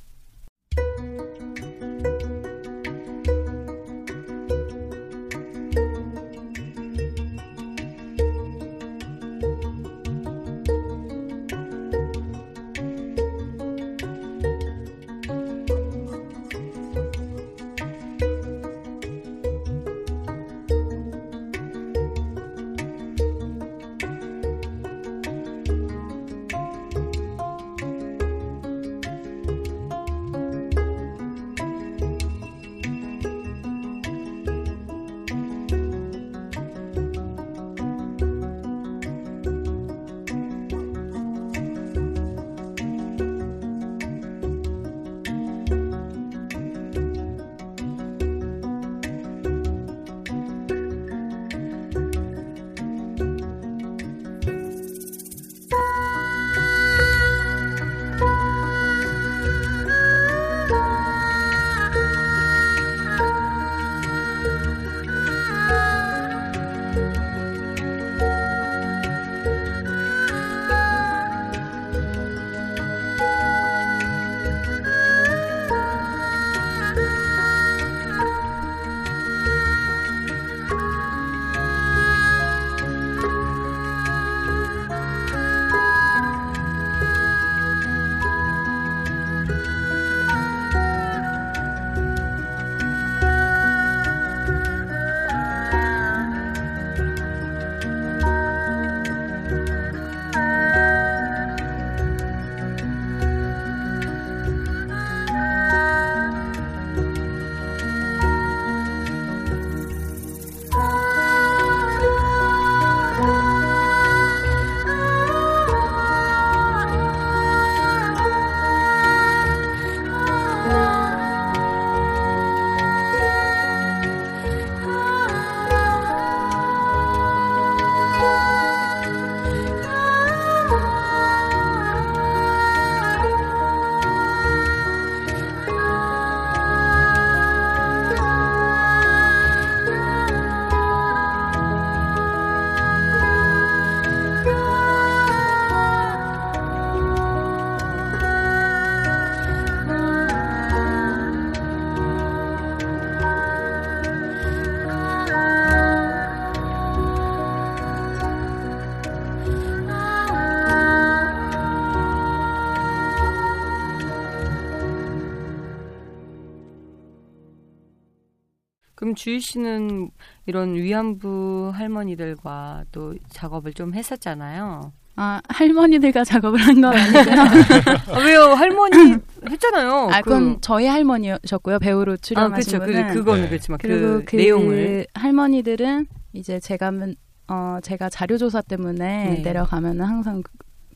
[169.18, 170.10] 주희 씨는
[170.46, 174.92] 이런 위안부 할머니들과 또 작업을 좀 했었잖아요.
[175.16, 177.34] 아 할머니들과 작업을 한 건 아니고요.
[178.14, 178.42] 아, 왜요?
[178.54, 179.16] 할머니
[179.50, 180.08] 했잖아요.
[180.12, 181.80] 아 그- 그건 저희 할머니셨고요.
[181.80, 182.92] 배우로 아, 출연하신 그렇죠.
[182.92, 183.08] 분은.
[183.08, 183.48] 그, 그거는 네.
[183.48, 187.16] 그렇지만 그리고 그, 그 내용을 할머니들은 이제 제가 면-
[187.48, 189.42] 어 제가 자료 조사 때문에 네.
[189.42, 190.42] 내려가면은 항상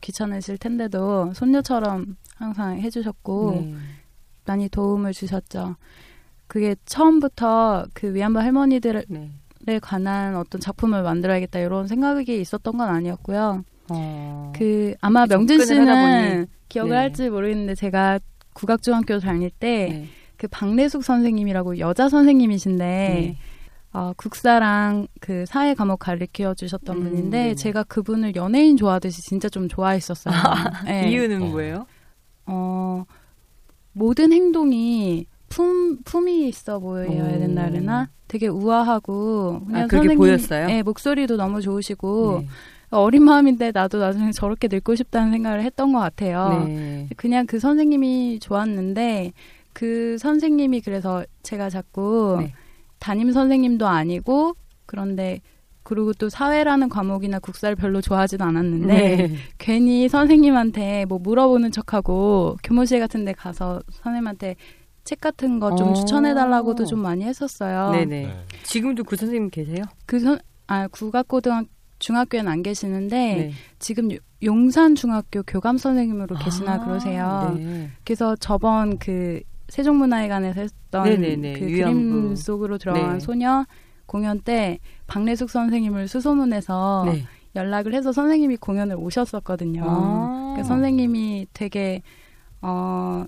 [0.01, 3.73] 귀찮으실 텐데도 손녀처럼 항상 해주셨고 네.
[4.45, 5.75] 많이 도움을 주셨죠.
[6.53, 9.79] 그게 처음부터 그 위안부 할머니들에 네.
[9.79, 13.63] 관한 어떤 작품을 만들어야겠다 이런 생각이 있었던 건 아니었고요.
[13.89, 14.53] 어.
[14.55, 15.85] 그 아마 명진 씨는
[16.35, 16.45] 보니.
[16.69, 16.95] 기억을 네.
[16.95, 18.19] 할지 모르겠는데 제가
[18.53, 20.07] 국악중학교 다닐 때 네.
[20.37, 23.37] 그 박래숙 선생님이라고 여자 선생님이신데 네.
[23.91, 27.55] 어, 국사랑 그 사회 과목 가르쳐 주셨던 음, 분인데 네네.
[27.55, 30.35] 제가 그분을 연예인 좋아하듯이 진짜 좀 좋아했었어요.
[30.85, 31.09] 네.
[31.09, 31.45] 이유는 어.
[31.47, 31.87] 뭐예요?
[32.45, 33.05] 어,
[33.93, 37.39] 모든 행동이 품 품이 있어 보여야 오.
[37.39, 40.67] 된다 그러나 되게 우아하고 그냥 아, 선생님, 보였어요?
[40.67, 42.47] 네, 목소리도 너무 좋으시고 네.
[42.89, 46.65] 어린 마음인데 나도 나중에 저렇게 늙고 싶다는 생각을 했던 것 같아요.
[46.67, 47.09] 네.
[47.17, 49.33] 그냥 그 선생님이 좋았는데
[49.73, 52.53] 그 선생님이 그래서 제가 자꾸 네.
[52.99, 55.41] 담임 선생님도 아니고 그런데
[55.83, 59.35] 그리고 또 사회라는 과목이나 국사를 별로 좋아하지도 않았는데 네.
[59.57, 64.55] 괜히 선생님한테 뭐 물어보는 척하고 교무실 같은 데 가서 선생님한테
[65.03, 65.93] 책 같은 거좀 어.
[65.93, 67.91] 추천해 달라고도 좀 많이 했었어요.
[67.91, 68.05] 네네.
[68.27, 68.33] 네.
[68.63, 69.83] 지금도 그 선생님 계세요?
[70.05, 71.65] 그 선, 아, 국악고등학
[71.99, 73.51] 중학교에는 안 계시는데 네.
[73.79, 77.53] 지금 요- 용산 중학교 교감 선생님으로 계시나 아, 그러세요.
[77.57, 77.89] 네.
[78.03, 81.93] 그래서 저번 그 세종문화회관에서 했던 네네네, 그 위안부.
[82.21, 83.19] 그림 속으로 들어간 네.
[83.19, 83.65] 소녀
[84.05, 87.23] 공연 때 박래숙 선생님을 수소문해서 네.
[87.55, 89.83] 연락을 해서 선생님이 공연을 오셨었거든요.
[89.85, 90.51] 아.
[90.53, 92.01] 그러니까 선생님이 되게
[92.61, 93.25] 어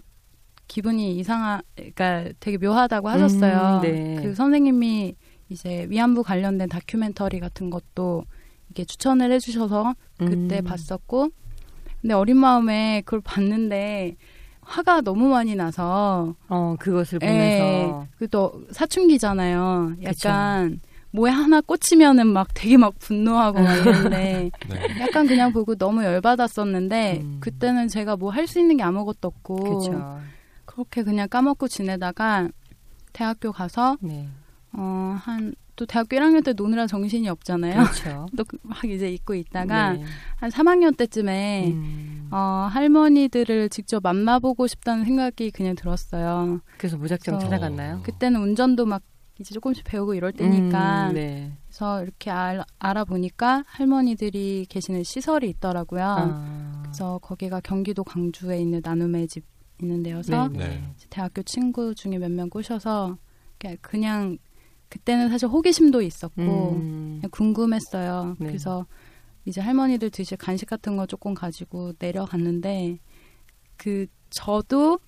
[0.67, 3.77] 기분이 이상하, 그러니까 되게 묘하다고 하셨어요.
[3.77, 4.19] 음, 네.
[4.21, 5.15] 그 선생님이
[5.49, 8.23] 이제 위안부 관련된 다큐멘터리 같은 것도
[8.71, 10.63] 이게 추천을 해주셔서 그때 음.
[10.63, 11.29] 봤었고,
[12.01, 14.15] 근데 어린 마음에 그걸 봤는데
[14.61, 18.07] 화가 너무 많이 나서, 어, 그것을 예, 보면서.
[18.17, 19.95] 그또 사춘기잖아요.
[20.03, 20.79] 약간
[21.11, 24.99] 뭐에 하나 꽂히면은 막 되게 막 분노하고 막 이랬는데 네.
[24.99, 27.37] 약간 그냥 보고 너무 열받았었는데 음.
[27.39, 30.19] 그때는 제가 뭐 할 수 있는 게 아무것도 없고 그렇죠.
[30.75, 32.49] 그렇게 그냥 까먹고 지내다가
[33.13, 34.27] 대학교 가서 네.
[34.73, 37.83] 어 한 또 대학교 1학년 때 노느라 정신이 없잖아요.
[37.83, 38.27] 그렇죠.
[38.37, 40.03] 또막 이제 잊고 있다가 네.
[40.37, 42.27] 한 3학년 때쯤에 음.
[42.31, 46.61] 어 할머니들을 직접 만나보고 싶다는 생각이 그냥 들었어요.
[46.77, 47.39] 그래서 무작정 어.
[47.39, 48.01] 찾아갔나요?
[48.03, 49.01] 그때는 운전도 막
[49.37, 51.51] 이제 조금씩 배우고 이럴 때니까 음, 네.
[51.67, 56.03] 그래서 이렇게 알, 알아보니까 할머니들이 계시는 시설이 있더라고요.
[56.05, 56.79] 아.
[56.83, 59.43] 그래서 거기가 경기도 광주에 있는 나눔의 집
[59.81, 60.57] 있는 데여서 네.
[60.57, 60.83] 네.
[61.09, 63.17] 대학교 친구 중에 몇 명 꼬셔서
[63.57, 64.37] 그냥, 그냥
[64.89, 66.41] 그때는 사실 호기심도 있었고
[66.73, 67.17] 음.
[67.19, 68.35] 그냥 궁금했어요.
[68.39, 68.47] 네.
[68.47, 68.85] 그래서
[69.45, 72.99] 이제 할머니들 드실 간식 같은 거 조금 가지고 내려갔는데
[73.77, 74.99] 그 저도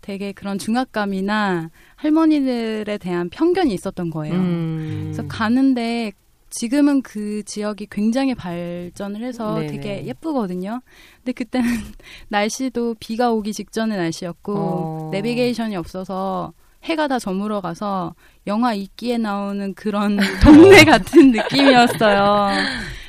[0.00, 4.34] 되게 그런 중압감이나 할머니들에 대한 편견이 있었던 거예요.
[4.34, 5.00] 음.
[5.06, 6.12] 그래서 가는데
[6.56, 9.66] 지금은 그 지역이 굉장히 발전을 해서 네네.
[9.66, 10.80] 되게 예쁘거든요.
[11.18, 11.68] 근데 그때는
[12.28, 15.08] 날씨도 비가 오기 직전의 날씨였고 어.
[15.12, 16.54] 내비게이션이 없어서
[16.84, 18.14] 해가 다 저물어 가서
[18.46, 22.48] 영화 이끼에 나오는 그런 동네 같은 느낌이었어요.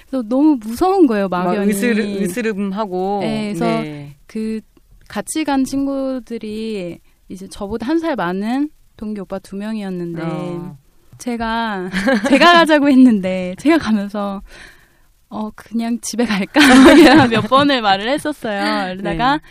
[0.09, 1.69] 그래서 너무 무서운 거예요, 막 막연히.
[1.71, 3.19] 으스르, 으스름하고.
[3.21, 3.83] 네, 그래서
[4.27, 4.59] 그
[5.07, 10.77] 같이 간 친구들이 이제 저보다 한 살 많은 동기 오빠 두 명이었는데 어.
[11.17, 11.89] 제가
[12.29, 14.41] 제가 가자고 했는데 제가 가면서
[15.29, 16.61] 어 그냥 집에 갈까
[17.29, 18.95] 몇 번을 말을 했었어요.
[18.95, 19.43] 그러다가 네.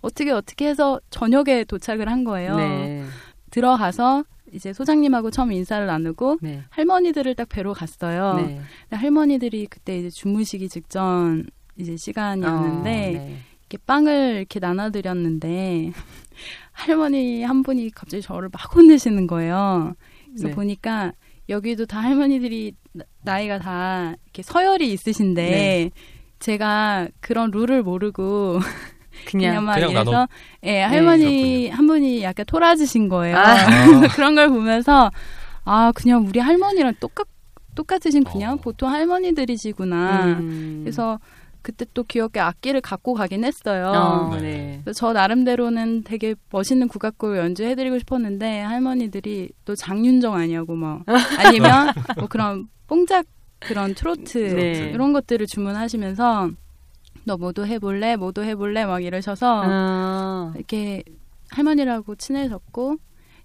[0.00, 2.56] 어떻게 어떻게 해서 저녁에 도착을 한 거예요.
[2.56, 3.04] 네.
[3.50, 6.62] 들어가서 이제 소장님하고 처음 인사를 나누고 네.
[6.70, 8.34] 할머니들을 딱 뵈러 갔어요.
[8.36, 8.60] 네.
[8.90, 11.46] 할머니들이 그때 이제 주무시기 직전
[11.78, 13.38] 이제 시간이었는데 어, 네.
[13.60, 15.92] 이렇게 빵을 이렇게 나눠드렸는데
[16.72, 19.94] 할머니 한 분이 갑자기 저를 막 혼내시는 거예요.
[20.32, 20.54] 그래서 네.
[20.54, 21.12] 보니까
[21.48, 25.90] 여기도 다 할머니들이 나- 나이가 다 이렇게 서열이 있으신데 네.
[26.38, 28.58] 제가 그런 룰을 모르고
[29.26, 30.28] 그냥, 그냥, 이래서 나눠-
[30.64, 33.36] 예 할머니 한 분이 약간 토라지신 거예요.
[33.36, 33.54] 아.
[34.16, 35.10] 그런 걸 보면서
[35.64, 37.26] 아 그냥 우리 할머니랑 똑같
[37.74, 38.56] 똑같으신 그냥 어.
[38.56, 40.24] 보통 할머니들이시구나.
[40.40, 40.80] 음.
[40.84, 41.18] 그래서
[41.62, 43.86] 그때 또 귀엽게 악기를 갖고 가긴 했어요.
[43.88, 44.82] 어, 네.
[44.84, 44.92] 네.
[44.92, 51.04] 저 나름대로는 되게 멋있는 국악곡을 연주해드리고 싶었는데 할머니들이 또 장윤정 아니냐고 막
[51.38, 53.24] 아니면 뭐 그런 뽕짝
[53.60, 54.90] 그런 트로트 네.
[54.92, 56.50] 이런 것들을 주문하시면서
[57.24, 60.52] 너 뭐도 해볼래 뭐도 해볼래 막 이러셔서 아.
[60.56, 61.04] 이렇게
[61.50, 62.96] 할머니라고 친해졌고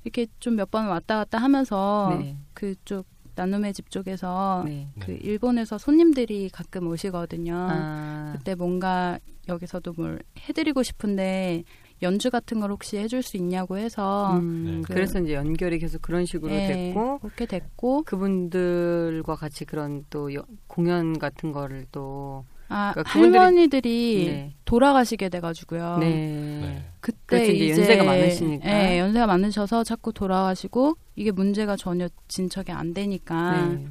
[0.03, 2.37] 이렇게 좀 몇 번 왔다 갔다 하면서 네.
[2.53, 3.05] 그쪽
[3.37, 4.87] 나눔의 집 쪽에서 네.
[4.99, 7.53] 그 일본에서 손님들이 가끔 오시거든요.
[7.55, 10.19] 아, 그때 뭔가 여기서도 뭘
[10.49, 11.63] 해드리고 싶은데
[12.01, 16.25] 연주 같은 걸 혹시 해줄 수 있냐고 해서 음, 그- 그래서 이제 연결이 계속 그런
[16.25, 22.91] 식으로 예, 됐고 그렇게 됐고 그분들과 같이 그런 또 여- 공연 같은 거를 또 아
[22.93, 24.53] 그러니까 그분들이- 할머니들이 네.
[24.65, 25.97] 돌아가시게 돼가지고요.
[25.99, 26.09] 네.
[26.09, 26.85] 네.
[26.99, 28.69] 그때 그렇죠, 이제 연세가 많으시니까.
[28.91, 33.85] 예, 연세가 많으셔서 자꾸 돌아가시고 이게 문제가 전혀 진척이 안 되니까 네.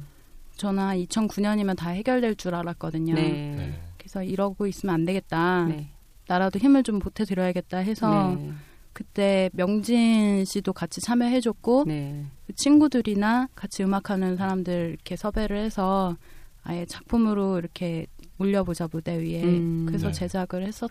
[0.57, 3.15] 저는 한 2009년이면 다 해결될 줄 알았거든요.
[3.15, 3.21] 네.
[3.57, 3.79] 네.
[3.97, 5.65] 그래서 이러고 있으면 안 되겠다.
[5.65, 5.87] 네.
[6.27, 8.51] 나라도 힘을 좀 보태드려야겠다 해서 네.
[8.93, 12.25] 그때 명진 씨도 같이 참여해줬고 네.
[12.47, 16.15] 그 친구들이나 같이 음악하는 사람들 이렇게 섭외를 해서
[16.63, 18.07] 아예 작품으로 이렇게
[18.39, 19.85] 올려보자 무대 위에 음.
[19.87, 20.13] 그래서 네.
[20.13, 20.89] 제작을 했었.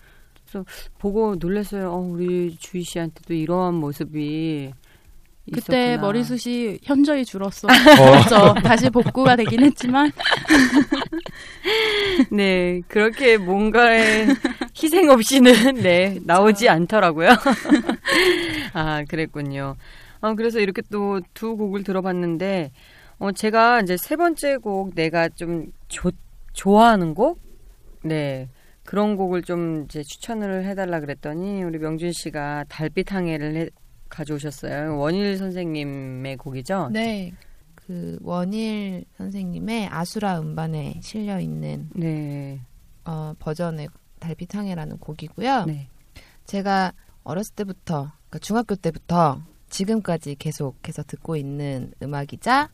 [0.99, 1.90] 보고 놀랐어요.
[1.90, 4.72] 어, 우리 주희 씨한테도 이러한 모습이
[5.53, 6.03] 그때 있었구나.
[6.03, 7.66] 머리숱이 현저히 줄었어.
[7.68, 8.28] 어.
[8.28, 8.55] 그렇죠.
[8.62, 10.11] 다시 복구가 되긴 했지만
[12.30, 14.28] 네, 그렇게 뭔가의
[14.80, 17.30] 희생 없이는 네 나오지 않더라고요.
[18.72, 19.76] 아, 그랬군요.
[20.20, 22.72] 아, 그래서 이렇게 또 두 곡을 들어봤는데,
[23.18, 26.11] 어, 제가 이제 세 번째 곡 내가 좀 조,
[26.57, 27.40] 좋아하는 곡,
[28.02, 28.48] 네
[28.82, 33.68] 그런 곡을 좀 이제 추천을 해달라 그랬더니 우리 명준 씨가 달빛 항해를 해,
[34.09, 34.96] 가져오셨어요.
[34.98, 36.88] 원일 선생님의 곡이죠.
[36.92, 37.32] 네.
[37.74, 42.61] 그 원일 선생님의 아수라 음반에 실려 있는 네,
[43.04, 43.88] 어, 버전의
[44.18, 45.66] 달빛 항해라는 곡이고요.
[45.66, 45.88] 네,
[46.46, 46.92] 제가
[47.22, 52.70] 어렸을 때부터, 그러니까 중학교 때부터 지금까지 계속해서 듣고 있는 음악이자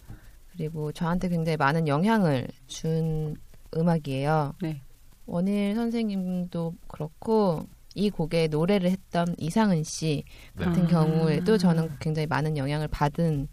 [0.52, 3.36] 그리고 저한테 굉장히 많은 영향을 준
[3.76, 4.54] 음악이에요.
[4.62, 4.80] 네.
[5.26, 10.64] 원일 선생님도 그렇고 이 곡에 노래를 했던 이상은 씨 네.
[10.64, 10.88] 같은 아.
[10.88, 13.48] 경우에도 저는 굉장히 많은 영향을 받은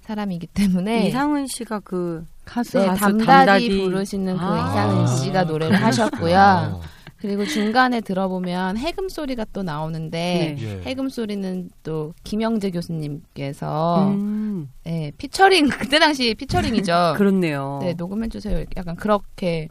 [0.00, 3.78] 사람이기 때문에 이상은 씨가 그 가수 네, 가수 담다디, 담다디.
[3.78, 4.70] 부르시는 그 아.
[4.70, 6.80] 이상은 씨가 노래를 하셨고요.
[7.22, 10.64] 아, 그리고 중간에 들어보면 해금 소리가 또 나오는데 네.
[10.64, 10.82] 예.
[10.82, 17.14] 해금 소리는 또 김영재 교수님께서 음, 네, 피처링 그때 당시 피처링이죠.
[17.16, 17.78] 그렇네요.
[17.80, 18.64] 네, 녹음해 주세요.
[18.76, 19.68] 약간 그렇게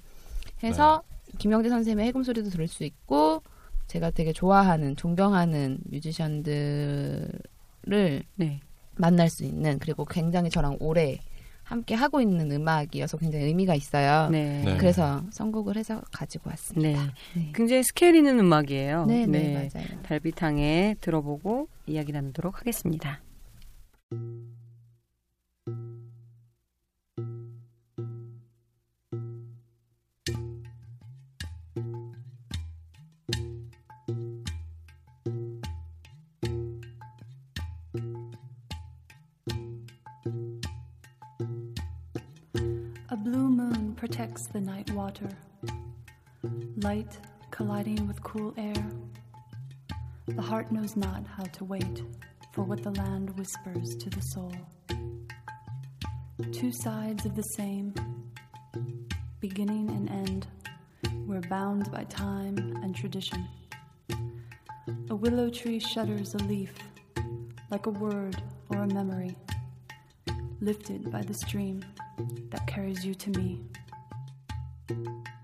[0.63, 1.37] 해서 네.
[1.39, 3.43] 김영재 선생님의 해금 소리도 들을 수 있고
[3.87, 7.29] 제가 되게 좋아하는 존경하는 뮤지션들을
[8.35, 8.59] 네.
[8.95, 11.19] 만날 수 있는 그리고 굉장히 저랑 오래
[11.71, 14.29] 함께 하고 있는 음악이어서 굉장히 의미가 있어요.
[14.29, 14.61] 네.
[14.65, 14.77] 네.
[14.77, 17.05] 그래서 선곡을 해서 가지고 왔습니다.
[17.05, 17.11] 네.
[17.33, 17.51] 네.
[17.55, 19.05] 굉장히 스케일 있는 음악이에요.
[19.05, 19.87] 네, 네, 맞아요.
[20.03, 23.21] 달빛항에 들어보고 이야기 나누도록 하겠습니다.
[44.01, 45.29] Protects the night water,
[46.77, 47.19] light
[47.51, 48.89] colliding with cool air.
[50.25, 52.01] The heart knows not how to wait
[52.51, 54.55] for what the land whispers to the soul.
[56.51, 57.93] Two sides of the same,
[59.39, 60.47] beginning and end,
[61.27, 63.47] we're bound by time and tradition.
[65.11, 66.73] A willow tree shudders a leaf,
[67.69, 69.37] like a word or a memory,
[70.59, 71.85] lifted by the stream
[72.49, 73.61] that carries you to me.
[74.89, 75.40] 산곳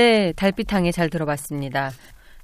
[0.00, 1.90] 네, 달빛항에 잘 들어봤습니다.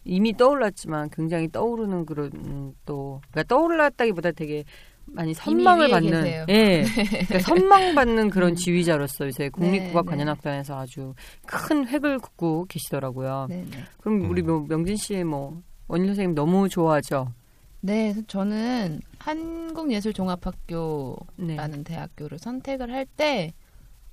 [0.05, 4.63] 이미 떠올랐지만 굉장히 떠오르는 그런 음, 또 그러니까 떠올랐다기보다 되게
[5.07, 6.45] 많이 선망을 받는.
[6.51, 6.85] 예
[7.25, 8.55] 그러니까 선망받는 그런 음.
[8.57, 11.15] 지휘자로서 국립국악 네, 관현악단에서 아주
[11.47, 13.47] 큰 획을 긋고 계시더라고요.
[13.49, 13.79] 네, 네.
[14.03, 17.33] 그럼 우리 뭐 명진 씨 뭐 원일 선생님 너무 좋아하죠.
[17.81, 21.83] 네, 저는 한국예술종합학교라는 네.
[21.85, 23.55] 대학교를 선택을 할 때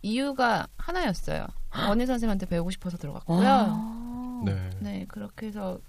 [0.03, 1.47] 이유가 하나였어요.
[1.87, 3.47] 원희 선생님한테 배우고 싶어서 들어갔고요.
[3.47, 4.41] 아.
[4.45, 4.69] 네.
[4.79, 5.79] 네, 그렇게 해서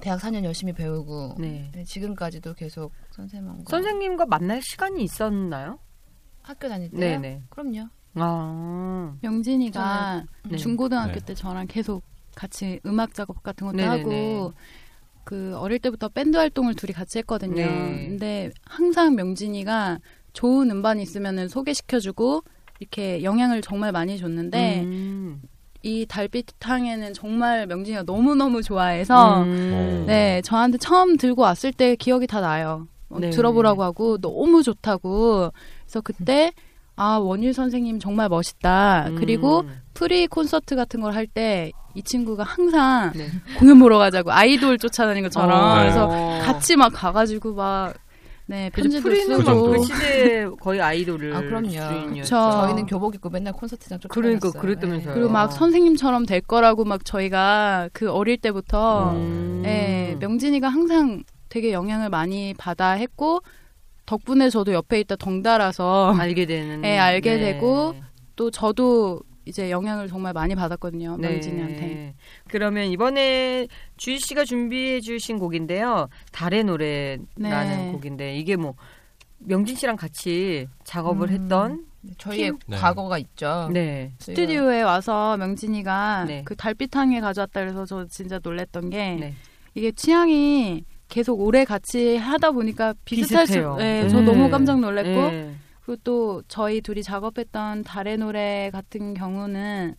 [0.00, 1.70] 대학 4년 열심히 배우고 네.
[1.74, 5.78] 네, 지금까지도 계속 선생님과 선생님과 만날 시간이 있었나요?
[6.40, 7.20] 학교 다닐 때요.
[7.20, 7.42] 네네.
[7.50, 7.88] 그럼요.
[8.14, 9.16] 아.
[9.20, 10.56] 명진이가 네.
[10.56, 11.26] 중고등학교 네.
[11.26, 13.98] 때 저랑 계속 같이 음악 작업 같은 것도 네네네.
[14.02, 14.52] 하고
[15.24, 17.54] 그 어릴 때부터 밴드 활동을 둘이 같이 했거든요.
[17.54, 18.08] 네.
[18.08, 19.98] 근데 항상 명진이가
[20.32, 22.42] 좋은 음반이 있으면은 소개시켜주고
[22.82, 25.40] 이렇게 영향을 정말 많이 줬는데 음.
[25.84, 30.04] 이 달빛항해는 정말 명진이가 너무 너무 좋아해서 음.
[30.06, 32.86] 네 저한테 처음 들고 왔을 때 기억이 다 나요.
[33.08, 33.30] 어, 네.
[33.30, 35.52] 들어보라고 하고 너무 좋다고
[35.84, 36.52] 그래서 그때
[36.96, 39.06] 아 원일 선생님 정말 멋있다.
[39.08, 39.14] 음.
[39.16, 39.64] 그리고
[39.94, 43.26] 푸리 콘서트 같은 걸 할 때 이 친구가 항상 네.
[43.58, 45.78] 공연 보러 가자고 아이돌 쫓아다니는 것처럼 어.
[45.78, 46.38] 그래서 어.
[46.42, 47.92] 같이 막 가가지고 막
[48.52, 52.22] 네, 편지도 쓰고 막그 시대 거의 아이돌을 아, 그럼요.
[52.22, 54.38] 저희는 교복 입고 맨날 콘서트장 쫓아다녔어요.
[54.40, 55.14] 그러니까 그랬다면서요.
[55.14, 59.60] 그리고 막 선생님처럼 될 거라고 막 저희가 그 어릴 때부터 음.
[59.62, 63.40] 네, 명진이가 항상 되게 영향을 많이 받아 했고
[64.04, 66.82] 덕분에 저도 옆에 있다 덩달아서 알게 되는.
[66.82, 67.54] 네, 알게 네.
[67.54, 67.94] 되고
[68.36, 71.16] 또 저도 이제 영향을 정말 많이 받았거든요.
[71.18, 71.30] 네.
[71.30, 72.14] 명진이한테.
[72.48, 73.66] 그러면 이번에
[73.96, 76.08] 주희 씨가 준비해 주신 곡인데요.
[76.30, 77.92] 달의 노래라는 네.
[77.92, 78.74] 곡인데 이게 뭐
[79.38, 81.34] 명진 씨랑 같이 작업을 음.
[81.34, 81.86] 했던
[82.18, 82.76] 저희의 네.
[82.76, 83.68] 과거가 있죠.
[83.72, 84.12] 네.
[84.18, 86.42] 스튜디오에 와서 명진이가 네.
[86.44, 89.34] 그 달빛항에 가져왔다 그래서 저 진짜 놀랬던 게 네.
[89.74, 93.74] 이게 취향이 계속 오래 같이 하다 보니까 비슷할 비슷해요.
[93.74, 94.24] 수, 네, 저 네.
[94.24, 95.54] 너무 깜짝 놀랐고 네.
[95.84, 99.94] 그리고 또 저희 둘이 작업했던 달의 노래 같은 경우는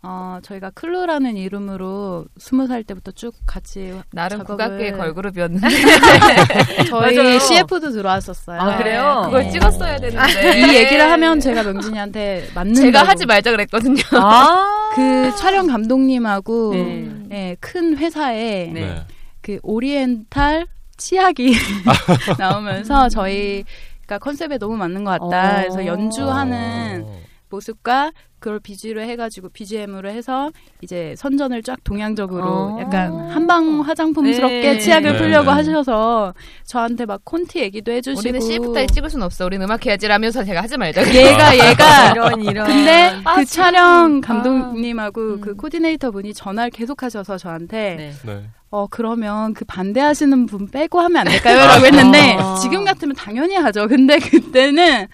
[0.00, 5.68] 어, 저희가 클루라는 이름으로 스무 살 때부터 쭉 같이 나름 작업을- 국악계의 걸그룹이었는데
[6.88, 7.38] 저희 맞아요.
[7.40, 8.60] CF도 들어왔었어요.
[8.60, 9.22] 아, 그래요?
[9.26, 9.50] 그걸 네.
[9.50, 14.00] 찍었어야 되는데 이 얘기를 하면 제가 명진이한테 맞는 제가 하지 말자 그랬거든요.
[14.12, 14.92] 아.
[14.94, 17.10] 그 촬영 감독님하고 네.
[17.28, 18.80] 네, 큰 회사에 네.
[18.80, 19.02] 네.
[19.40, 20.66] 그 오리엔탈
[20.96, 21.54] 치약이
[22.38, 23.64] 나오면서 저희
[24.08, 25.52] 가 컨셉에 너무 맞는 것 같다.
[25.52, 25.56] 어.
[25.60, 27.20] 그래서 연주하는 어.
[27.50, 32.80] 모습과 그걸 비주로 해가지고 BGM으로 해서 이제 선전을 쫙 동양적으로 어.
[32.80, 34.78] 약간 한방 화장품스럽게 네.
[34.78, 35.50] 치약을 네, 풀려고 네.
[35.50, 36.34] 하셔서
[36.64, 39.46] 저한테 막 콘티 얘기도 해주시고 우리는 CF 따위 찍을 순 없어.
[39.46, 41.02] 우리는 음악 해야지 라면서 제가 하지 말자.
[41.14, 42.66] 얘가 얘가 이런 이런.
[42.66, 43.62] 근데 아, 그 진짜.
[43.64, 45.40] 촬영 감독님하고 음.
[45.40, 48.12] 그 코디네이터 분이 전화를 계속 하셔서 저한테 네.
[48.24, 48.44] 네.
[48.70, 51.56] 어 그러면 그 반대하시는 분 빼고 하면 안 될까요?
[51.56, 52.56] 라고 했는데 아.
[52.60, 53.88] 지금 같으면 당연히 하죠.
[53.88, 55.06] 근데 그때는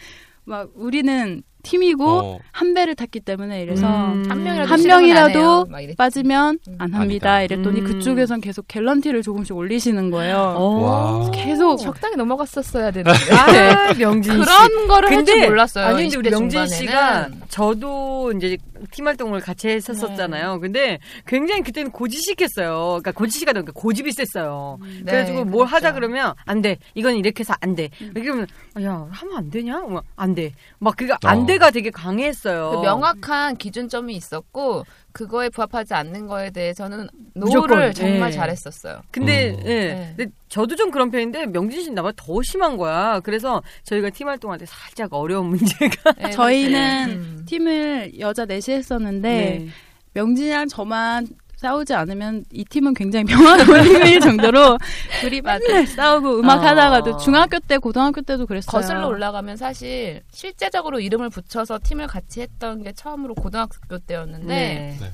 [0.44, 2.38] 막 우리는 팀이고 어.
[2.52, 4.24] 한 배를 탔기 때문에 이래서 음.
[4.28, 5.66] 한 명이라도 한 명이라도.
[5.96, 6.76] 빠지면 음.
[6.78, 7.32] 안 합니다.
[7.34, 7.42] 아니다.
[7.42, 7.84] 이랬더니 음.
[7.86, 10.36] 그쪽에선 계속 갤런티를 조금씩 올리시는 거예요.
[10.56, 11.24] 어.
[11.24, 11.30] 와.
[11.32, 14.38] 계속 적당히 넘어갔었어야 되는데 아, 명진 씨.
[14.38, 15.86] 그런 거를 할줄 몰랐어요.
[15.86, 16.66] 아니 근데 우리 20대 명진.
[16.68, 18.56] 씨가 저도 이제
[18.90, 20.60] 팀 활동을 같이 했었잖아요.
[20.60, 22.86] 근데 굉장히 그때는 고지식했어요.
[23.00, 24.78] 그러니까 고지식하다 보니까 고집이 셌어요.
[24.82, 25.74] 네, 그래가지고 뭘 그렇죠.
[25.76, 26.76] 하자 그러면 안 돼.
[26.94, 27.88] 이건 이렇게 해서 안 돼.
[28.00, 28.46] 이렇게 하면
[28.82, 29.80] 야 하면 안 되냐?
[29.88, 30.52] 막, 안 돼.
[30.78, 31.58] 막 그게 안 어.
[31.58, 32.70] 돼가 되게 강했어요.
[32.72, 38.36] 그 명확한 기준점이 있었고 그거에 부합하지 않는 거에 대해서는 no를 정말 네.
[38.36, 39.00] 잘했었어요.
[39.12, 39.60] 근데 음.
[39.64, 39.64] 예.
[39.64, 40.14] 네.
[40.16, 43.20] 근데 저도 좀 그런 편인데 명진 씨는 나보다 더 심한 거야.
[43.20, 47.44] 그래서 저희가 팀 활동할 때 살짝 어려운 문제가 네, 저희는 음.
[47.46, 49.68] 팀을 여자 넷이 했었는데 네.
[50.14, 54.78] 명진이랑 저만 싸우지 않으면 이 팀은 굉장히 평화가 걸릴 정도로
[55.20, 56.66] 둘이 맨날 싸우고 음악 어.
[56.66, 58.70] 하다가도 중학교 때 고등학교 때도 그랬어요.
[58.70, 64.96] 거슬러 올라가면 사실 실제적으로 이름을 붙여서 팀을 같이 했던 게 처음으로 고등학교 때였는데 네.
[65.00, 65.12] 네.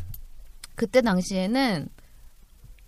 [0.74, 1.88] 그때 당시에는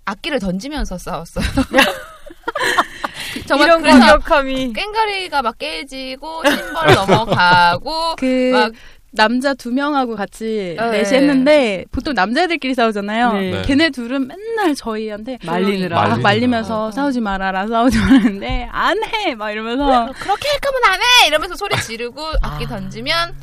[0.05, 1.45] 악기를 던지면서 싸웠어요.
[3.47, 8.73] 정말 이런 과격함이 꽹가리가 막 깨지고 심벌 넘어가고 그 막
[9.15, 11.17] 남자 두 명하고 같이 어, 넷이 네.
[11.19, 13.33] 했는데 보통 남자애들끼리 싸우잖아요.
[13.35, 13.51] 네.
[13.51, 13.63] 네.
[13.63, 15.97] 걔네 둘은 맨날 저희한테 말리느라.
[15.97, 16.23] 막 말리느라.
[16.23, 16.91] 말리면서 어, 어.
[16.91, 21.29] 싸우지 말아라 싸우지 말았는데 안 해 막 이러면서 그렇게 할 거면 안 해!
[21.29, 22.69] 이러면서 소리 지르고 악기 아.
[22.69, 23.35] 던지면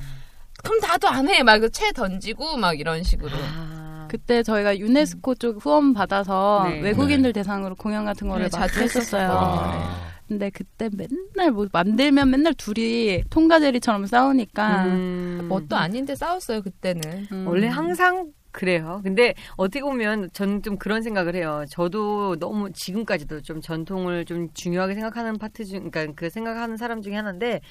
[0.64, 1.44] 그럼 나도 안 해!
[1.44, 3.32] 막 채 던지고 막 이런 식으로.
[3.36, 4.08] 아.
[4.10, 6.80] 그때 저희가 유네스코 쪽 후원 받아서 네.
[6.82, 10.09] 외국인들 대상으로 공연 같은 거를 네, 자주 했었어요.
[10.30, 15.48] 근데 그때 맨날 뭐 만들면 맨날 둘이 통과제리처럼 싸우니까 음.
[15.50, 17.28] 뭣도 아닌데 싸웠어요 그때는.
[17.32, 17.48] 음.
[17.48, 19.02] 원래 항상 그래요.
[19.04, 21.66] 근데 어떻게 보면 저는 좀 그런 생각을 해요.
[21.72, 27.16] 저도 너무 지금까지도 좀 전통을 좀 중요하게 생각하는 파트 중, 그러니까 그 생각하는 사람 중에
[27.16, 27.62] 하나인데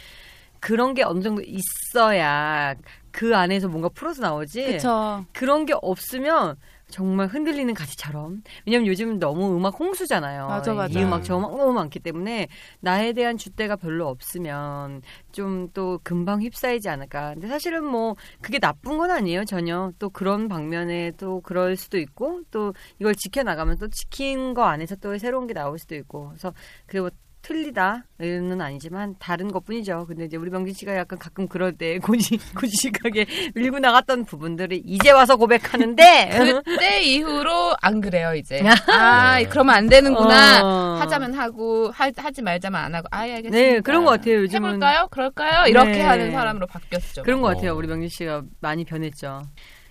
[0.60, 2.74] 그런 게 어느 정도 있어야
[3.12, 4.64] 그 안에서 뭔가 풀어서 나오지.
[4.64, 5.24] 그쵸.
[5.32, 6.56] 그런 게 없으면
[6.90, 8.42] 정말 흔들리는 가지처럼.
[8.66, 10.48] 왜냐면 요즘 너무 음악 홍수잖아요.
[10.48, 10.98] 맞아, 맞아.
[10.98, 12.48] 이 음악 저 음악 너무 많기 때문에
[12.80, 17.34] 나에 대한 줏대가 별로 없으면 좀 또 금방 휩싸이지 않을까.
[17.34, 19.92] 근데 사실은 뭐 그게 나쁜 건 아니에요 전혀.
[19.98, 25.16] 또 그런 방면에 또 그럴 수도 있고 또 이걸 지켜나가면 또 지킨 거 안에서 또
[25.18, 26.30] 새로운 게 나올 수도 있고.
[26.30, 26.52] 그래서
[27.00, 27.10] 뭐
[27.42, 30.06] 틀리다는 아니지만 다른 것뿐이죠.
[30.06, 35.10] 근데 이제 우리 명진 씨가 약간 가끔 그럴 때 고지 고지식하게 밀고 나갔던 부분들을 이제
[35.10, 36.30] 와서 고백하는데
[36.64, 38.62] 그때 이후로 안 그래요 이제.
[38.88, 40.62] 아 그러면 안 되는구나.
[40.64, 40.98] 어.
[41.00, 43.08] 하자면 하고 하, 하지 말자면 안 하고.
[43.10, 43.56] 아 알겠습니다.
[43.56, 44.68] 네, 그런 것 같아요, 요즘은.
[44.70, 45.08] 해볼까요?
[45.10, 45.66] 그럴까요?
[45.66, 46.02] 이렇게 네.
[46.02, 47.22] 하는 사람으로 바뀌었죠.
[47.22, 47.54] 그런 것 어.
[47.54, 47.76] 같아요.
[47.76, 49.42] 우리 명진 씨가 많이 변했죠.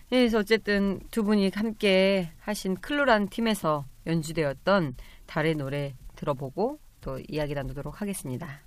[0.09, 4.95] 네, 그래서 어쨌든 두 분이 함께 하신 클로란 팀에서 연주되었던
[5.25, 8.66] 달의 노래 들어보고 또 이야기 나누도록 하겠습니다.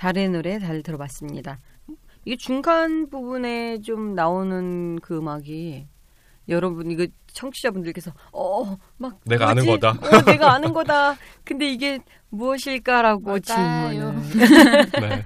[0.00, 1.60] 네, 달의 노래 달 들어봤습니다.
[2.24, 5.86] 이게 중간 부분에 좀 나오는 그 음악이
[6.48, 9.90] 여러분 이거 청취자분들께서 어 막 내가 아는 거다.
[9.90, 11.16] 어, 내가 아는 거다.
[11.44, 11.98] 근데 이게
[12.30, 13.38] 무엇일까라고?
[13.40, 14.14] 질문을
[15.00, 15.24] 네.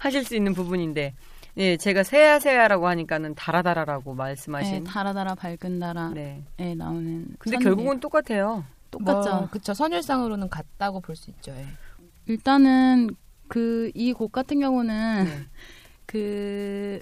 [0.00, 1.14] 하실 수 있는 부분인데
[1.56, 6.74] 예, 제가 세야세야라고 하니까는 달아달아라고 말씀하신 네, 달아달아 밝은 달아에 네.
[6.74, 7.26] 나오는.
[7.38, 7.62] 근데 선율.
[7.64, 8.64] 결국은 똑같아요.
[8.90, 9.30] 똑같죠.
[9.34, 9.72] 뭐, 그쵸.
[9.74, 11.52] 선율상으로는 같다고 볼 수 있죠.
[11.52, 11.66] 예.
[12.26, 13.10] 일단은
[13.50, 15.30] 그 이 곡 같은 경우는 네.
[16.06, 17.00] 그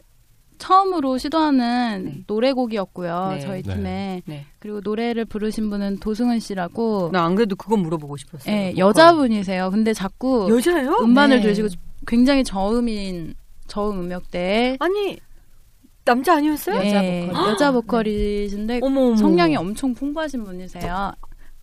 [0.59, 2.25] 처음으로 시도하는 네.
[2.27, 3.29] 노래곡이었고요.
[3.35, 3.41] 네.
[3.41, 3.75] 저희 네.
[3.75, 4.45] 팀에 네.
[4.59, 8.53] 그리고 노래를 부르신 분은 도승은 씨라고 나 안 그래도 그거 물어보고 싶었어요.
[8.55, 8.79] 예, 보컬.
[8.79, 9.71] 여자분이세요.
[9.71, 10.97] 근데 자꾸 여자예요?
[11.01, 11.43] 음반을 네.
[11.43, 11.69] 들으시고
[12.07, 13.35] 굉장히 저음인
[13.69, 15.19] 저음 음역대 아니
[16.05, 16.77] 남자 아니었어요?
[16.77, 17.49] 여자 예, 보컬.
[17.51, 19.17] 여자 보컬이신데 어머 어머.
[19.17, 21.13] 성량이 엄청 풍부하신 분이세요.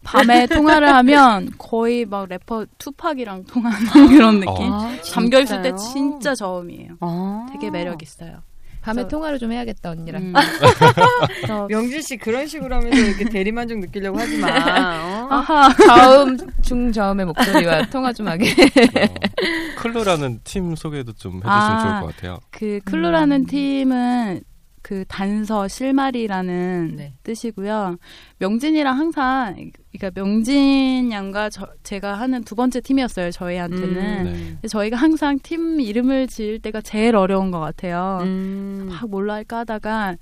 [0.05, 3.77] 밤에 통화를 하면 거의 막 래퍼 투팍이랑 통화하는
[4.09, 4.71] 그런 느낌.
[4.71, 5.73] 아, 잠겨 있을 때?
[5.75, 6.93] 진짜 저음이에요.
[7.01, 7.47] 아.
[7.51, 8.37] 되게 매력 있어요.
[8.81, 10.21] 밤에 저- 통화를 좀 해야겠다 언니랑.
[10.21, 10.33] 음.
[11.47, 14.47] 저- 명진 씨 그런 식으로 하면서 이렇게 대리만족 느끼려고 하지 마.
[14.47, 15.27] 어?
[15.31, 15.73] 아하.
[15.75, 18.51] 저음 중저음의 목소리와 통화 좀 하게.
[18.51, 21.81] 어, 클루라는 팀 소개도 좀 해주시면 아.
[21.81, 22.39] 좋을 것 같아요.
[22.51, 23.45] 그 클루라는 음.
[23.47, 24.41] 팀은
[24.85, 27.13] 그 단서 실마리라는 네.
[27.23, 27.97] 뜻이고요.
[28.37, 33.31] 명진이랑 항상 그러니까 명진 양과 저, 제가 하는 두 번째 팀이었어요.
[33.31, 34.27] 저희한테는.
[34.27, 34.59] 음.
[34.61, 34.67] 네.
[34.67, 38.19] 저희가 항상 팀 이름을 지을 때가 제일 어려운 것 같아요.
[38.21, 38.85] 음.
[38.91, 40.17] 막 뭘로 할까 하다가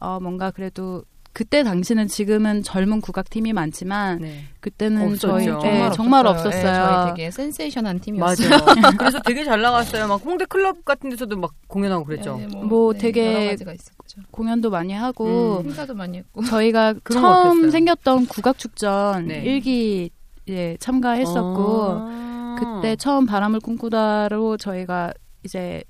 [0.00, 1.04] 어 뭔가 그래도
[1.38, 4.42] 그때 당시는 지금은 젊은 국악팀이 많지만 네.
[4.58, 5.28] 그때는 없었죠.
[5.28, 6.58] 저희 정말 예, 정말 없었어요.
[6.58, 8.48] 예, 저희 되게 센세이션한 팀이었어요.
[8.48, 8.90] 맞아요.
[8.98, 10.08] 그래서 되게 잘 나갔어요.
[10.08, 12.40] 막 홍대 클럽 같은 데서도 막 공연하고 그랬죠.
[12.40, 14.22] 예, 뭐 되게 여러 가지가 있었죠.
[14.32, 15.66] 공연도 많이 하고 음.
[15.66, 16.42] 행사도 많이 했고.
[16.42, 17.70] 저희가 처음 어땠어요?
[17.70, 19.44] 생겼던 국악축전 네.
[19.44, 20.10] 일기
[20.48, 22.56] 예, 참가했었고 아.
[22.58, 25.12] 그때 처음 바람을 꿈꾸다로 저희가
[25.44, 25.84] 이제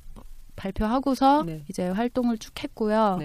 [0.57, 1.65] 발표하고서 네.
[1.71, 3.19] 이제 활동을 쭉 했고요.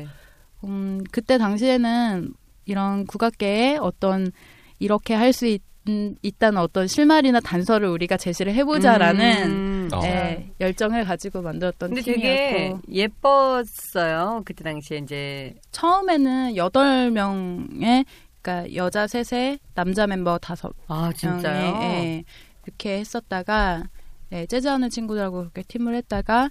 [0.63, 0.69] 네.
[0.69, 2.33] 음, 그때 당시에는
[2.65, 4.31] 이런 국악계에 어떤
[4.79, 5.45] 이렇게 할 수
[5.85, 9.89] 있다는 어떤 실마리나 단서를 우리가 제시를 해보자라는 음.
[9.93, 10.01] 어.
[10.05, 14.43] 예, 열정을 가지고 만들었던 근데 팀이었고 되게 예뻤어요.
[14.45, 18.05] 그때 당시에 이제 처음에는 여덟 명의
[18.41, 21.73] 그러니까 여자 셋에 남자 멤버 다섯 아 진짜요?
[21.73, 22.23] 명의, 예,
[22.65, 23.83] 이렇게 했었다가
[24.31, 26.49] 예, 재즈하는 친구들하고 그렇게 팀을 했다가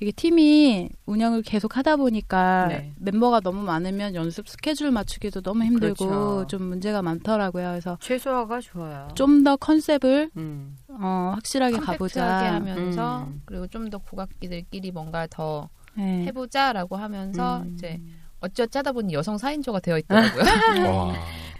[0.00, 2.92] 이게 팀이 운영을 계속 하다 보니까 네.
[2.98, 6.46] 멤버가 너무 많으면 연습 스케줄 맞추기도 너무 힘들고 그렇죠.
[6.46, 7.68] 좀 문제가 많더라고요.
[7.68, 9.08] 그래서 최소화가 좋아요.
[9.14, 10.76] 좀 더 컨셉을 음.
[10.88, 12.54] 어, 확실하게 가보자.
[12.54, 13.42] 하면서 음.
[13.44, 16.24] 그리고 좀더 국악기들끼리 뭔가 더 네.
[16.24, 17.72] 해보자라고 하면서 음.
[17.74, 18.00] 이제
[18.40, 20.42] 어찌어찌 하다 보니 여성 4인조가 되어 있더라고요.
[20.90, 21.14] 와.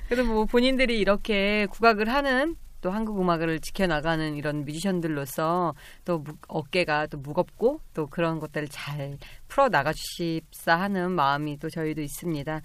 [0.08, 5.74] 그래도 뭐 본인들이 이렇게 국악을 하는 또 한국 음악을 지켜나가는 이런 뮤지션들로서
[6.04, 9.18] 또 무- 어깨가 또 무겁고 또 그런 것들을 잘
[9.48, 12.60] 풀어 나가주십사 하는 마음이 또 저희도 있습니다.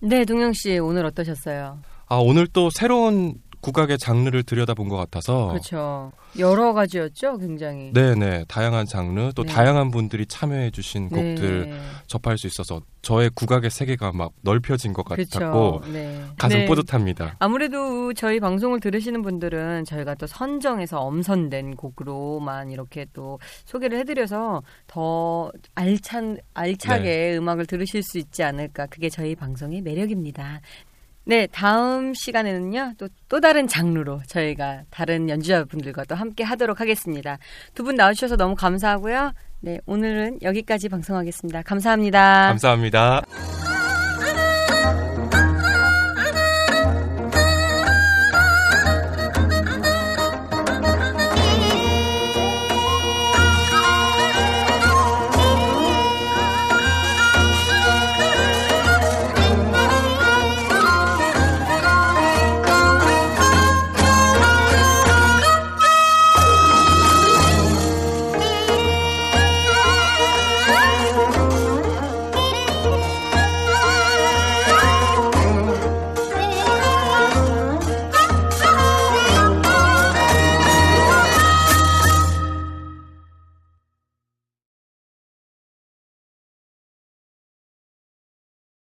[0.00, 1.78] 네, 동영 씨 오늘 어떠셨어요?
[2.08, 3.34] 아 오늘 또 새로운
[3.66, 6.12] 국악의 장르를 들여다본 것 같아서 그렇죠.
[6.38, 7.92] 여러 가지였죠, 굉장히.
[7.92, 9.52] 네 네 다양한 장르 또 네.
[9.52, 11.34] 다양한 분들이 참여해 주신 네.
[11.34, 15.92] 곡들 접할 수 있어서 저의 국악의 세계가 막 넓혀진 것 같았고 그렇죠.
[15.92, 16.22] 네.
[16.38, 16.66] 가슴 네.
[16.66, 17.34] 뿌듯합니다.
[17.40, 24.62] 아무래도 저희 방송을 들으시는 분들은 저희가 또 선정해서 엄선된 곡으로만 이렇게 또 소개를 해 드려서
[24.86, 30.60] 더 알찬 알차게 음악을 들으실 수 있지 않을까 그게 저희 방송의 매력입니다.
[31.28, 37.38] 네, 다음 시간에는요, 또, 또 다른 장르로 저희가 다른 연주자분들과 또 함께 하도록 하겠습니다.
[37.74, 39.32] 두 분 나와주셔서 너무 감사하고요.
[39.60, 41.62] 네, 오늘은 여기까지 방송하겠습니다.
[41.62, 42.46] 감사합니다.
[42.48, 43.24] 감사합니다.
[43.28, 43.85] 아